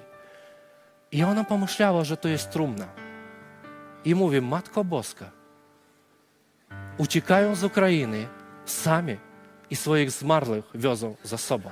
I 1.11 1.23
ona 1.23 1.43
pomyślała, 1.43 2.03
że 2.03 2.17
to 2.17 2.27
jest 2.27 2.51
trumna. 2.51 2.87
I 4.05 4.15
mówi, 4.15 4.41
Matko 4.41 4.83
Boska, 4.83 5.31
uciekają 6.97 7.55
z 7.55 7.63
Ukrainy 7.63 8.27
sami 8.65 9.17
i 9.69 9.75
swoich 9.75 10.11
zmarłych 10.11 10.65
wiozą 10.75 11.15
za 11.23 11.37
sobą. 11.37 11.69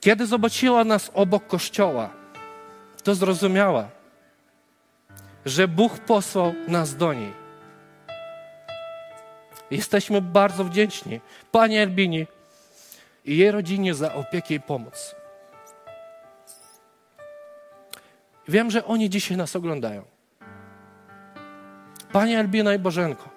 Kiedy 0.00 0.26
zobaczyła 0.26 0.84
nas 0.84 1.10
obok 1.14 1.46
kościoła, 1.46 2.10
to 3.04 3.14
zrozumiała, 3.14 3.88
że 5.46 5.68
Bóg 5.68 5.98
posłał 5.98 6.54
nas 6.68 6.96
do 6.96 7.12
niej. 7.12 7.37
Jesteśmy 9.70 10.20
bardzo 10.20 10.64
wdzięczni 10.64 11.20
Pani 11.52 11.78
Albini 11.78 12.26
i 13.24 13.36
jej 13.36 13.50
rodzinie 13.50 13.94
za 13.94 14.14
opiekę 14.14 14.54
i 14.54 14.60
pomoc. 14.60 15.14
Wiem, 18.48 18.70
że 18.70 18.84
oni 18.84 19.10
dzisiaj 19.10 19.36
nas 19.36 19.56
oglądają. 19.56 20.02
Pani 22.12 22.36
Albina 22.36 22.74
i 22.74 22.78
Bożenko, 22.78 23.28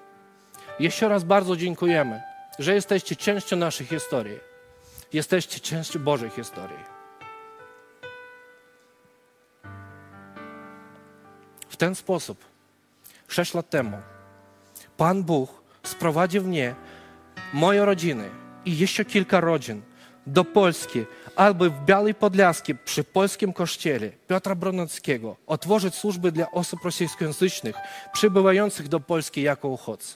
jeszcze 0.80 1.10
raz 1.10 1.24
bardzo 1.24 1.56
dziękujemy, 1.56 2.22
że 2.60 2.74
jesteście 2.74 3.15
częścią 3.15 3.56
naszej 3.56 3.88
historii. 3.88 4.39
Jesteście 5.13 5.60
częścią 5.60 6.00
Bożej 6.00 6.30
historii. 6.30 6.91
ten 11.82 11.96
sposób, 11.96 12.46
sześć 13.28 13.54
lat 13.54 13.70
temu, 13.70 13.98
Pan 14.98 15.24
Bóg 15.24 15.61
sprowadził 15.84 16.44
mnie, 16.44 16.76
moją 17.54 17.86
rodzinę 17.86 18.30
i 18.65 18.78
jeszcze 18.78 19.06
kilka 19.06 19.39
rodzin 19.39 19.82
do 20.28 20.46
Polski, 20.46 21.06
albo 21.36 21.65
w 21.65 21.86
Białej 21.86 22.15
Podlaskiej 22.15 22.76
przy 22.86 23.04
polskim 23.04 23.54
kościele 23.54 24.10
Piotra 24.28 24.56
Bronackiego 24.56 25.36
otworzyć 25.48 25.96
służby 25.96 26.32
dla 26.32 26.52
osób 26.52 26.84
rosyjskojęzycznych 26.84 27.76
przybywających 28.13 28.88
do 28.88 29.00
Polski 29.00 29.41
jako 29.41 29.67
uchodźcy. 29.67 30.15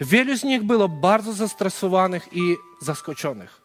Wielu 0.00 0.36
z 0.36 0.44
nich 0.44 0.62
było 0.62 0.88
bardzo 0.88 1.32
zestresowanych 1.32 2.28
i 2.32 2.56
zaskoczonych. 2.80 3.60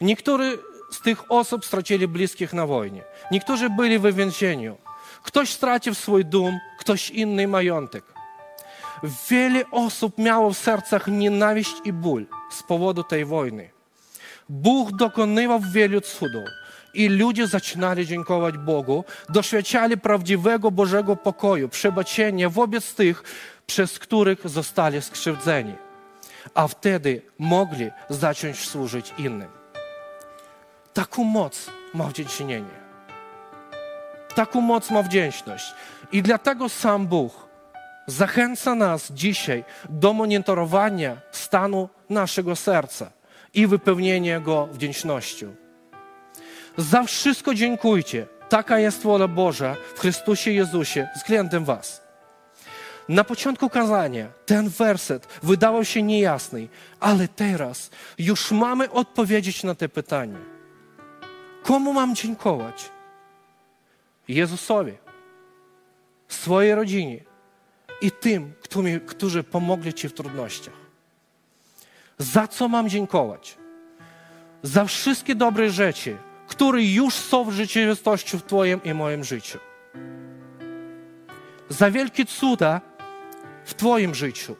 Niektórzy 0.00 0.58
z 0.90 1.00
tych 1.00 1.32
osób 1.32 1.64
stracili 1.64 2.08
bliskich 2.08 2.52
na 2.52 2.66
wojnie. 2.66 3.02
Niektórzy 3.30 3.70
byli 3.70 3.98
w 3.98 4.14
więzieniu. 4.14 4.76
Ktoś 5.22 5.52
stracił 5.52 5.94
swój 5.94 6.24
dom, 6.24 6.58
ktoś 6.78 7.10
inny 7.10 7.48
majątek. 7.48 8.13
Wiele 9.30 9.64
osób 9.70 10.18
miało 10.18 10.50
w 10.50 10.58
sercach 10.58 11.06
nienawiść 11.06 11.74
i 11.84 11.92
ból 11.92 12.26
z 12.50 12.62
powodu 12.62 13.02
tej 13.02 13.24
wojny. 13.24 13.70
Bóg 14.48 14.92
dokonywał 14.92 15.60
wielu 15.60 16.00
cudów 16.00 16.48
i 16.94 17.08
ludzie 17.08 17.46
zaczynali 17.46 18.06
dziękować 18.06 18.58
Bogu, 18.58 19.04
doświadczali 19.28 19.98
prawdziwego 19.98 20.70
Bożego 20.70 21.16
pokoju, 21.16 21.68
przebaczenia 21.68 22.48
wobec 22.50 22.94
tych, 22.94 23.22
przez 23.66 23.98
których 23.98 24.48
zostali 24.48 25.02
skrzywdzeni, 25.02 25.74
a 26.54 26.68
wtedy 26.68 27.22
mogli 27.38 27.90
zacząć 28.08 28.58
służyć 28.58 29.14
innym. 29.18 29.48
Taką 30.94 31.24
moc 31.24 31.70
ma 31.94 32.04
wdzięcznienie. 32.04 32.84
Taką 34.34 34.60
moc 34.60 34.90
ma 34.90 35.02
wdzięczność. 35.02 35.74
I 36.12 36.22
dlatego 36.22 36.68
sam 36.68 37.06
Bóg 37.06 37.43
zachęca 38.06 38.74
nas 38.74 39.12
dzisiaj 39.12 39.64
do 39.88 40.12
monitorowania 40.12 41.16
stanu 41.30 41.88
naszego 42.10 42.56
serca 42.56 43.10
i 43.54 43.66
wypełnienia 43.66 44.40
go 44.40 44.66
wdzięcznością. 44.66 45.54
Za 46.76 47.02
wszystko 47.02 47.54
dziękujcie. 47.54 48.26
Taka 48.48 48.78
jest 48.78 49.02
wola 49.02 49.28
Boża 49.28 49.76
w 49.94 50.00
Chrystusie 50.00 50.50
Jezusie 50.50 51.08
względem 51.16 51.64
Was. 51.64 52.04
Na 53.08 53.24
początku 53.24 53.70
kazania 53.70 54.28
ten 54.46 54.68
werset 54.68 55.26
wydawał 55.42 55.84
się 55.84 56.02
niejasny, 56.02 56.68
ale 57.00 57.28
teraz 57.28 57.90
już 58.18 58.50
mamy 58.52 58.90
odpowiedzieć 58.90 59.64
na 59.64 59.74
te 59.74 59.88
pytanie. 59.88 60.38
Komu 61.62 61.92
mam 61.92 62.14
dziękować? 62.14 62.90
Jezusowi, 64.28 64.92
swojej 66.28 66.74
rodzinie 66.74 67.33
i 68.00 68.10
tym, 68.10 68.52
którzy 69.06 69.42
pomogli 69.42 69.94
Ci 69.94 70.08
w 70.08 70.12
trudnościach. 70.12 70.74
Za 72.18 72.48
co 72.48 72.68
mam 72.68 72.88
dziękować? 72.88 73.58
Za 74.62 74.84
wszystkie 74.84 75.34
dobre 75.34 75.70
rzeczy, 75.70 76.16
które 76.46 76.82
już 76.82 77.14
są 77.14 77.44
w 77.44 77.52
rzeczywistości 77.52 78.38
w 78.38 78.42
Twoim 78.42 78.80
i 78.84 78.94
moim 78.94 79.24
życiu. 79.24 79.58
Za 81.68 81.90
wielkie 81.90 82.26
cuda 82.26 82.80
w 83.64 83.74
Twoim 83.74 84.14
życiu. 84.14 84.56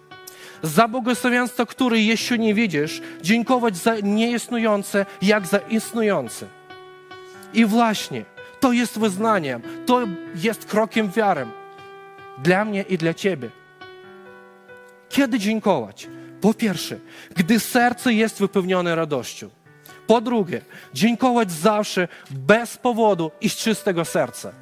Za 0.62 0.88
błogosławieństwo, 0.88 1.66
które 1.66 2.00
jeszcze 2.00 2.38
nie 2.38 2.54
widzisz, 2.54 3.02
dziękować 3.22 3.76
za 3.76 3.94
nieistniejące, 4.02 5.06
jak 5.22 5.46
za 5.46 5.58
istniejące. 5.58 6.46
I 7.54 7.64
właśnie 7.64 8.24
to 8.60 8.72
jest 8.72 8.98
wyznaniem, 8.98 9.62
to 9.86 10.00
jest 10.34 10.64
krokiem 10.64 11.10
wiary 11.10 11.46
dla 12.38 12.64
mnie 12.64 12.82
i 12.82 12.98
dla 12.98 13.14
Ciebie. 13.14 13.50
Kiedy 15.08 15.38
dziękować? 15.38 16.08
Po 16.40 16.54
pierwsze, 16.54 16.98
gdy 17.36 17.60
serce 17.60 18.12
jest 18.12 18.38
wypełnione 18.38 18.94
radością. 18.94 19.50
Po 20.06 20.20
drugie, 20.20 20.60
dziękować 20.94 21.52
zawsze 21.52 22.08
bez 22.30 22.76
powodu 22.76 23.30
i 23.40 23.48
z 23.48 23.56
czystego 23.56 24.04
serca. 24.04 24.52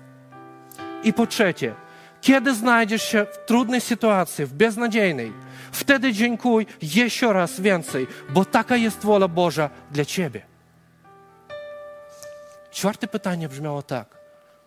I 1.05 1.13
po 1.13 1.27
trzecie, 1.27 1.75
kiedy 2.21 2.55
znajdziesz 2.55 3.03
się 3.03 3.27
w 3.33 3.47
trudnej 3.47 3.81
sytuacji, 3.81 4.47
w 4.47 4.53
beznadziejnej, 4.53 5.33
wtedy 5.73 6.13
dziękuj 6.13 6.67
jeszcze 6.83 7.33
raz 7.33 7.61
więcej, 7.61 8.07
bo 8.31 8.45
taka 8.45 8.77
jest 8.77 9.05
wola 9.05 9.29
Boża 9.29 9.71
dla 9.91 10.05
Ciebie. 10.05 10.43
Czwarte 12.71 13.09
pytanie 13.09 13.49
brzmiało 13.49 13.83
tak. 13.83 14.19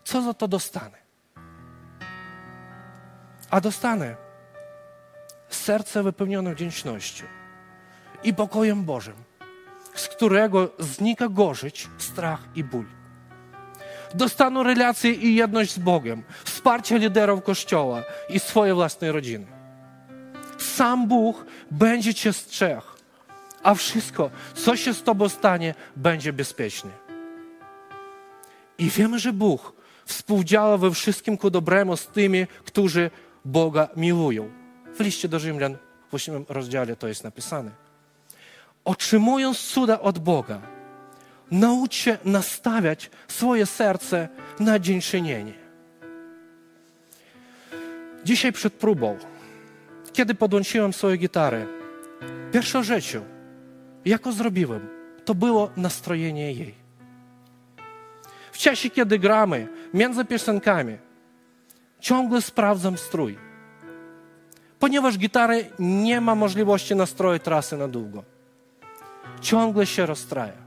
Co 0.04 0.22
za 0.22 0.34
to 0.34 0.48
dostanę? 0.48 1.05
A 3.56 3.62
dostanę 3.62 4.16
serce 5.50 6.04
wypełnione 6.04 6.56
wdzięcznością 6.56 7.26
i 8.24 8.34
pokojem 8.34 8.84
Bożym, 8.84 9.14
z 9.96 10.08
którego 10.08 10.70
znika 10.80 11.30
gorzyć, 11.30 11.90
strach 11.98 12.40
i 12.56 12.64
ból. 12.64 12.86
Dostaną 14.14 14.64
relacje 14.64 15.12
i 15.12 15.36
jedność 15.36 15.74
z 15.74 15.80
Bogiem, 15.80 16.24
wsparcie 16.44 17.00
liderów 17.00 17.44
Kościoła 17.44 18.04
i 18.30 18.40
swojej 18.40 18.76
własnej 18.76 19.12
rodziny. 19.12 19.46
Sam 20.58 21.08
Bóg 21.08 21.46
będzie 21.72 22.14
Cię 22.14 22.34
strzegł, 22.34 22.88
a 23.64 23.74
wszystko, 23.74 24.30
co 24.54 24.76
się 24.76 24.94
z 24.94 25.04
Tobą 25.04 25.30
stanie, 25.30 25.76
będzie 25.96 26.34
bezpieczne. 26.34 26.92
I 28.78 28.90
wiemy, 28.90 29.20
że 29.20 29.34
Bóg 29.34 29.74
współdziała 30.06 30.78
we 30.78 30.92
wszystkim 30.92 31.38
ku 31.38 31.50
dobremu 31.50 31.98
z 31.98 32.08
tymi, 32.08 32.48
którzy 32.66 33.12
Boga 33.46 33.88
miłują. 33.96 34.52
W 34.96 35.00
liście 35.00 35.28
do 35.28 35.40
Rzymian 35.40 35.78
w 36.10 36.14
8 36.14 36.46
rozdziale 36.50 36.96
to 36.96 37.08
jest 37.08 37.24
napisane. 37.24 37.72
Otrzymując 38.86 39.60
cuda 39.60 40.00
od 40.00 40.20
Boga, 40.20 40.62
naucz 41.52 41.96
się 41.96 42.18
nastawiać 42.26 43.10
swoje 43.28 43.66
serce 43.66 44.30
na 44.60 44.80
dziękczynienie. 44.80 45.54
Dzisiaj 48.24 48.52
przed 48.54 48.74
próbą, 48.74 49.18
kiedy 50.14 50.36
podłączyłem 50.36 50.94
swoją 50.94 51.18
gitarę, 51.18 51.66
pierwszą 52.52 52.84
rzeczą, 52.84 53.26
jaką 54.06 54.32
zrobiłem, 54.32 54.88
to 55.26 55.36
było 55.36 55.72
nastrojenie 55.78 56.54
jej. 56.54 56.74
W 58.52 58.58
czasie, 58.58 58.90
kiedy 58.90 59.20
gramy, 59.20 59.68
między 59.94 60.26
piosenkami, 60.26 60.98
ciągle 62.06 62.42
sprawdzam 62.42 62.98
strój. 62.98 63.38
Ponieważ 64.80 65.18
gitary 65.18 65.70
nie 65.80 66.22
ma 66.22 66.36
możliwości 66.36 66.96
nastroju 66.96 67.40
trasy 67.40 67.78
na 67.78 67.88
długo. 67.88 68.24
Ciągle 69.42 69.86
się 69.86 70.06
rozstraja. 70.06 70.66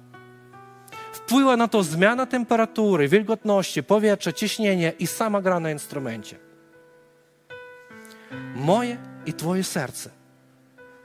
Wpływa 1.12 1.57
na 1.57 1.68
to 1.68 1.83
zmiana 1.83 2.27
temperatury, 2.27 3.09
wilgotności, 3.09 3.83
powietrza, 3.83 4.33
ciśnienia 4.33 4.90
i 4.90 5.07
sama 5.07 5.42
gra 5.42 5.61
na 5.61 5.70
instrumencie. 5.70 6.38
Moje 8.55 8.96
i 9.27 9.33
Twoje 9.33 9.64
serce 9.64 10.11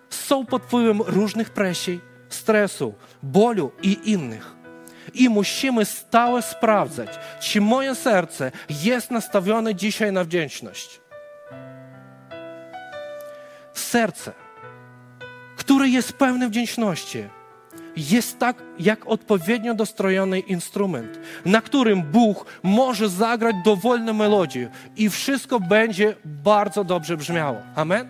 są 0.10 0.46
pod 0.46 0.64
wpływem 0.64 1.02
różnych 1.02 1.50
presji, 1.50 2.02
stresu, 2.30 2.94
bólu 3.24 3.72
i 3.82 4.12
innych 4.12 4.53
i 5.14 5.30
musimy 5.30 5.86
stale 5.86 6.42
sprawdzać, 6.42 7.10
czy 7.40 7.62
moje 7.62 7.96
serce 7.96 8.52
jest 8.84 9.12
nastawione 9.12 9.76
dzisiaj 9.76 10.12
na 10.12 10.24
wdzięczność. 10.24 11.02
Serce, 13.74 14.32
które 15.58 15.88
jest 15.88 16.14
pełne 16.14 16.50
wdzięczności, 16.50 17.24
jest 17.98 18.40
tak 18.40 18.64
jak 18.80 19.08
odpowiednio 19.08 19.74
dostrojony 19.74 20.40
instrument, 20.40 21.20
na 21.46 21.62
którym 21.62 22.02
Bóg 22.02 22.46
może 22.64 23.10
zagrać 23.10 23.56
dowolną 23.66 24.14
melodię 24.14 24.70
i 24.96 25.10
wszystko 25.10 25.60
będzie 25.60 26.16
bardzo 26.26 26.84
dobrze 26.84 27.18
brzmiało. 27.18 27.58
Amen? 27.76 28.08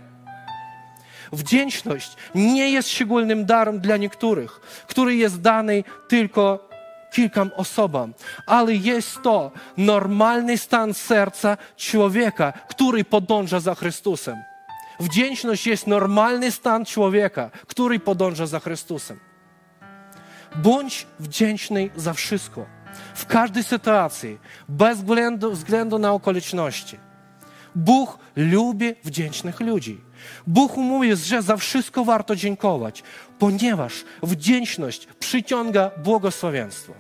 Wdzięczność 1.32 2.16
nie 2.36 2.72
jest 2.72 2.90
szczególnym 2.90 3.46
darem 3.46 3.80
dla 3.80 3.98
niektórych, 3.98 4.52
który 4.88 5.16
jest 5.16 5.42
dany 5.42 5.84
tylko 6.08 6.70
kilkom 7.14 7.52
osobom, 7.56 8.14
ale 8.48 8.74
jest 8.74 9.22
to 9.22 9.52
normalny 9.78 10.58
stan 10.58 10.94
serca 10.94 11.58
człowieka, 11.78 12.54
który 12.68 13.04
podąża 13.04 13.60
za 13.60 13.76
Chrystusem. 13.76 14.38
Wdzięczność 15.00 15.68
jest 15.68 15.88
normalny 15.88 16.52
stan 16.52 16.86
człowieka, 16.86 17.50
który 17.68 18.00
podąża 18.00 18.46
za 18.46 18.60
Chrystusem. 18.60 19.20
Bądź 20.56 21.08
wdzięczny 21.20 21.90
za 21.96 22.14
wszystko, 22.14 22.66
w 23.16 23.26
każdej 23.26 23.64
sytuacji, 23.64 24.40
bez 24.70 24.98
względu, 24.98 25.52
względu 25.52 26.00
na 26.00 26.12
okoliczności. 26.12 26.98
Bóg 27.76 28.18
lubi 28.36 28.96
wdzięcznych 29.04 29.60
ludzi. 29.60 30.02
Bóg 30.48 30.78
mówi, 30.78 31.16
że 31.16 31.42
za 31.42 31.58
wszystko 31.58 32.06
warto 32.06 32.36
dziękować, 32.36 33.04
ponieważ 33.40 33.94
wdzięczność 34.24 35.08
przyciąga 35.20 35.92
błogosławieństwo. 36.04 36.94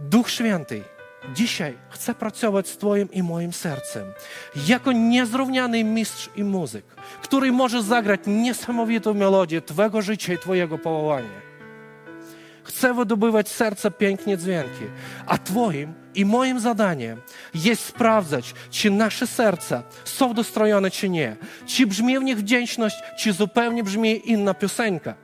Duch 0.00 0.30
Święty 0.30 0.82
dzisiaj 1.34 1.78
chce 1.90 2.14
pracować 2.14 2.68
z 2.68 2.76
Twoim 2.76 3.12
i 3.12 3.22
moim 3.22 3.52
sercem 3.52 4.12
jako 4.66 4.92
niezrówniany 4.92 5.84
mistrz 5.84 6.30
i 6.36 6.44
muzyk, 6.44 6.84
który 7.22 7.52
może 7.52 7.82
zagrać 7.82 8.20
niesamowitą 8.26 9.14
melodię 9.14 9.60
Twojego 9.62 10.02
życia 10.02 10.32
i 10.32 10.38
Twojego 10.38 10.78
powołania. 10.78 11.50
Chcę 12.64 12.94
wydobywać 12.94 13.48
serca 13.48 13.90
pięknie 13.90 14.38
dźwięki, 14.38 14.84
a 15.26 15.38
Twoim 15.38 15.99
i 16.14 16.24
moim 16.24 16.60
zadaniem 16.60 17.20
jest 17.54 17.84
sprawdzać, 17.84 18.54
czy 18.70 18.90
nasze 18.90 19.26
serca 19.26 19.82
są 20.04 20.34
dostrojone, 20.34 20.90
czy 20.90 21.08
nie. 21.08 21.36
Czy 21.66 21.86
brzmi 21.86 22.18
w 22.18 22.22
nich 22.22 22.38
wdzięczność, 22.38 22.96
czy 23.18 23.32
zupełnie 23.32 23.84
brzmi 23.84 24.30
inna 24.30 24.54
piosenka. 24.54 25.14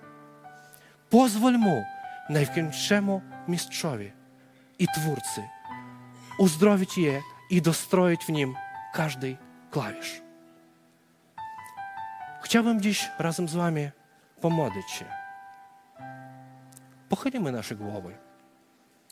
Pozwól 1.11 1.59
Mu, 1.59 1.85
największemu 2.29 3.23
mistrzowi, 3.49 4.13
i 4.79 4.87
Twórcy, 4.89 5.43
uzdrowić 6.39 6.99
je 6.99 7.21
i 7.51 7.63
dostroić 7.63 8.25
w 8.25 8.29
nim 8.29 8.55
każdy 8.93 9.37
klawisz. 9.71 10.23
Chciałbym 12.43 12.81
dziś 12.81 13.09
razem 13.19 13.49
z 13.49 13.55
Wami 13.55 13.91
pomodlić 14.41 14.91
się. 14.91 15.05
Pochylimy 17.09 17.53
nasze 17.53 17.77
głowy. 17.77 18.19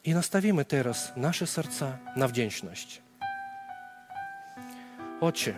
I 0.05 0.15
nastawimy 0.15 0.65
teraz 0.65 1.13
nasze 1.17 1.47
serca 1.47 1.99
na 2.17 2.29
wdzięczność. 2.29 3.03
Ojcze, 5.21 5.55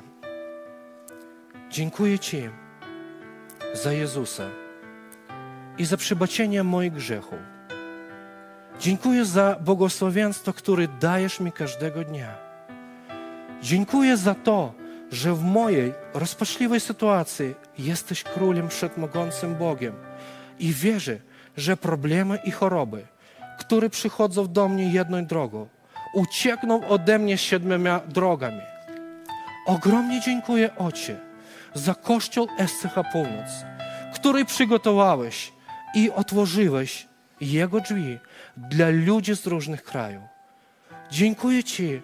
dziękuję 1.71 2.19
Ci 2.19 2.49
za 3.75 3.93
Jezusa 3.93 4.51
i 5.79 5.85
za 5.85 5.97
przebaczenie 5.97 6.63
moich 6.63 6.93
grzechów. 6.93 7.39
Dziękuję 8.81 9.25
za 9.25 9.57
błogosławieństwo, 9.61 10.53
które 10.53 10.89
dajesz 10.89 11.41
mi 11.41 11.53
każdego 11.53 12.05
dnia. 12.05 12.39
Dziękuję 13.63 14.17
za 14.17 14.35
to, 14.35 14.75
że 15.11 15.35
w 15.35 15.43
mojej 15.43 15.93
rozpaczliwej 16.15 16.81
sytuacji 16.81 17.55
jesteś 17.79 18.23
królem 18.23 18.69
wszechmogącym 18.69 19.55
Bogiem 19.55 19.95
i 20.59 20.73
wierzę, 20.73 21.19
że 21.57 21.77
problemy 21.77 22.39
i 22.45 22.51
choroby, 22.51 23.07
które 23.67 23.91
przychodzą 23.91 24.53
do 24.53 24.69
mnie 24.69 24.93
jedną 24.93 25.27
drogą, 25.27 25.69
uciekną 26.15 26.89
ode 26.89 27.19
mnie 27.19 27.39
siedmioma 27.39 28.01
drogami. 28.09 28.61
Ogromnie 29.67 30.21
dziękuję 30.21 30.77
Ojcze 30.77 31.21
za 31.75 31.95
Kościół 31.95 32.49
SCH 32.67 32.95
Północ, 33.13 33.51
który 34.15 34.45
przygotowałeś 34.45 35.53
i 35.95 36.11
otworzyłeś 36.11 37.07
jego 37.41 37.81
drzwi 37.81 38.19
dla 38.57 38.89
ludzi 38.89 39.37
z 39.37 39.47
różnych 39.47 39.83
krajów. 39.83 40.23
Dziękuję 41.11 41.65
Ci, 41.65 42.03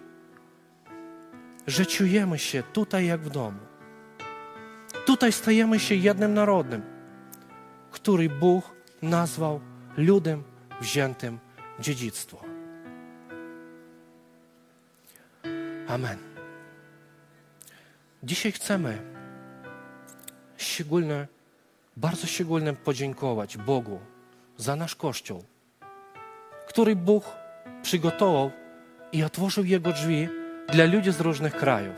że 1.66 1.86
czujemy 1.86 2.38
się 2.38 2.62
tutaj 2.62 3.06
jak 3.06 3.20
w 3.20 3.30
domu. 3.30 3.58
Tutaj 5.06 5.32
stajemy 5.32 5.80
się 5.80 5.94
jednym 5.94 6.34
narodem, 6.34 6.82
który 7.90 8.28
Bóg 8.28 8.64
nazwał 9.02 9.60
ludem 9.96 10.42
wziętym 10.80 11.38
dziedzictwo. 11.82 12.40
Amen. 15.88 16.18
Dzisiaj 18.22 18.52
chcemy 18.52 18.98
szczególnie, 20.56 21.26
bardzo 21.96 22.26
szczególnie 22.26 22.72
podziękować 22.72 23.56
Bogu 23.56 24.00
za 24.56 24.76
nasz 24.76 24.94
Kościół, 24.94 25.44
który 26.68 26.96
Bóg 26.96 27.24
przygotował 27.82 28.50
i 29.12 29.24
otworzył 29.24 29.64
Jego 29.64 29.92
drzwi 29.92 30.28
dla 30.68 30.84
ludzi 30.84 31.12
z 31.12 31.20
różnych 31.20 31.56
krajów, 31.56 31.96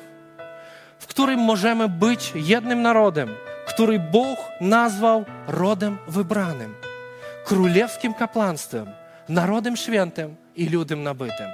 w 0.98 1.06
którym 1.06 1.40
możemy 1.40 1.88
być 1.88 2.32
jednym 2.34 2.82
narodem, 2.82 3.28
który 3.66 3.98
Bóg 3.98 4.38
nazwał 4.60 5.24
rodem 5.46 5.98
wybranym, 6.08 6.74
królewskim 7.44 8.14
kapłaństwem, 8.14 8.86
narodem 9.28 9.76
świętym 9.76 10.36
i 10.56 10.68
ludem 10.68 11.02
nabytym. 11.02 11.50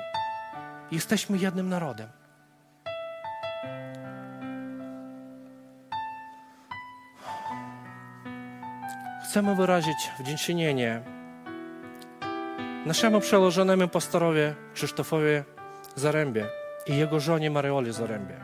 Jesteśmy 0.90 1.38
jednym 1.38 1.68
narodem. 1.68 2.08
Chcemy 9.24 9.56
wyrazić 9.56 10.10
wdzięcznienie 10.20 11.00
naszemu 12.86 13.20
przełożonemu 13.20 13.88
pastorowi 13.88 14.40
Krzysztofowi 14.74 15.42
Zarębie 15.96 16.46
i 16.86 16.96
jego 16.96 17.20
żonie 17.20 17.50
Marioli 17.50 17.92
Zarębie. 17.92 18.34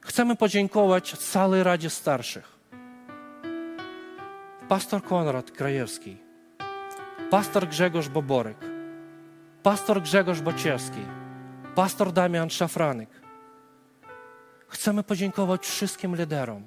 Chcemy 0.00 0.36
podziękować 0.36 1.18
całej 1.18 1.62
Radzie 1.62 1.90
Starszych. 1.90 2.58
Pastor 4.68 5.02
Konrad 5.02 5.50
Krajewski, 5.50 6.23
pastor 7.30 7.68
Grzegorz 7.68 8.08
Boborek, 8.08 8.56
pastor 9.62 10.02
Grzegorz 10.02 10.40
Baczewski, 10.40 11.00
pastor 11.74 12.12
Damian 12.12 12.50
Szafranek. 12.50 13.08
Chcemy 14.68 15.02
podziękować 15.02 15.66
wszystkim 15.66 16.16
liderom. 16.16 16.66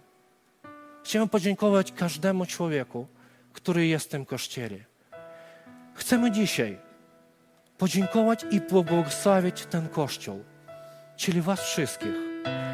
Chcemy 1.03 1.27
podziękować 1.27 1.91
każdemu 1.91 2.45
człowieku, 2.45 3.07
który 3.53 3.87
jest 3.87 4.05
w 4.05 4.09
tym 4.09 4.25
kościele. 4.25 4.77
Chcemy 5.93 6.31
dzisiaj 6.31 6.77
podziękować 7.77 8.45
i 8.51 8.61
pobłogosławić 8.61 9.65
ten 9.65 9.89
Kościół, 9.89 10.43
czyli 11.15 11.41
Was 11.41 11.61
wszystkich, 11.61 12.13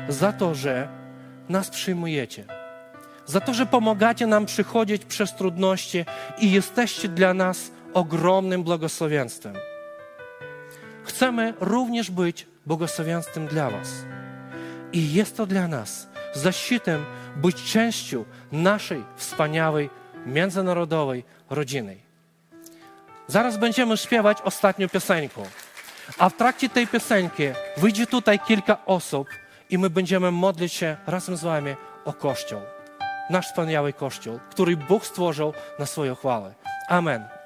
za 0.09 0.33
to, 0.33 0.55
że 0.55 0.87
nas 1.49 1.69
przyjmujecie, 1.69 2.62
za 3.25 3.39
to, 3.39 3.53
że 3.53 3.65
pomagacie 3.65 4.27
nam 4.27 4.45
przychodzić 4.45 5.05
przez 5.05 5.35
trudności 5.35 6.05
i 6.37 6.51
jesteście 6.51 7.07
dla 7.09 7.33
nas 7.33 7.71
ogromnym 7.93 8.63
błogosławieństwem. 8.63 9.55
Chcemy 11.03 11.53
również 11.59 12.11
być 12.11 12.47
błogosławieństwem 12.65 13.47
dla 13.47 13.69
Was. 13.69 13.89
I 14.93 15.13
jest 15.13 15.37
to 15.37 15.45
dla 15.45 15.67
nas 15.67 16.07
zaszczytem 16.33 17.05
być 17.35 17.63
częścią 17.63 18.25
naszej 18.51 19.03
wspaniałej, 19.15 19.89
międzynarodowej 20.25 21.23
rodziny. 21.49 21.97
Zaraz 23.27 23.57
będziemy 23.57 23.97
śpiewać 23.97 24.37
ostatnią 24.43 24.89
piosenkę. 24.89 25.41
A 26.17 26.29
w 26.29 26.37
trakcie 26.37 26.69
tej 26.69 26.87
piosenki 26.87 27.43
wyjdzie 27.77 28.07
tutaj 28.07 28.39
kilka 28.39 28.85
osób 28.85 29.27
i 29.69 29.77
my 29.77 29.89
będziemy 29.89 30.31
modlić 30.31 30.73
się 30.73 30.97
razem 31.07 31.37
z 31.37 31.43
wami 31.43 31.75
o 32.05 32.13
Kościół. 32.13 32.59
Nasz 33.29 33.47
wspaniały 33.47 33.93
Kościół, 33.93 34.39
który 34.49 34.77
Bóg 34.77 35.05
stworzył 35.05 35.53
na 35.79 35.85
swoją 35.85 36.15
chwałę. 36.15 36.53
Amen. 36.87 37.42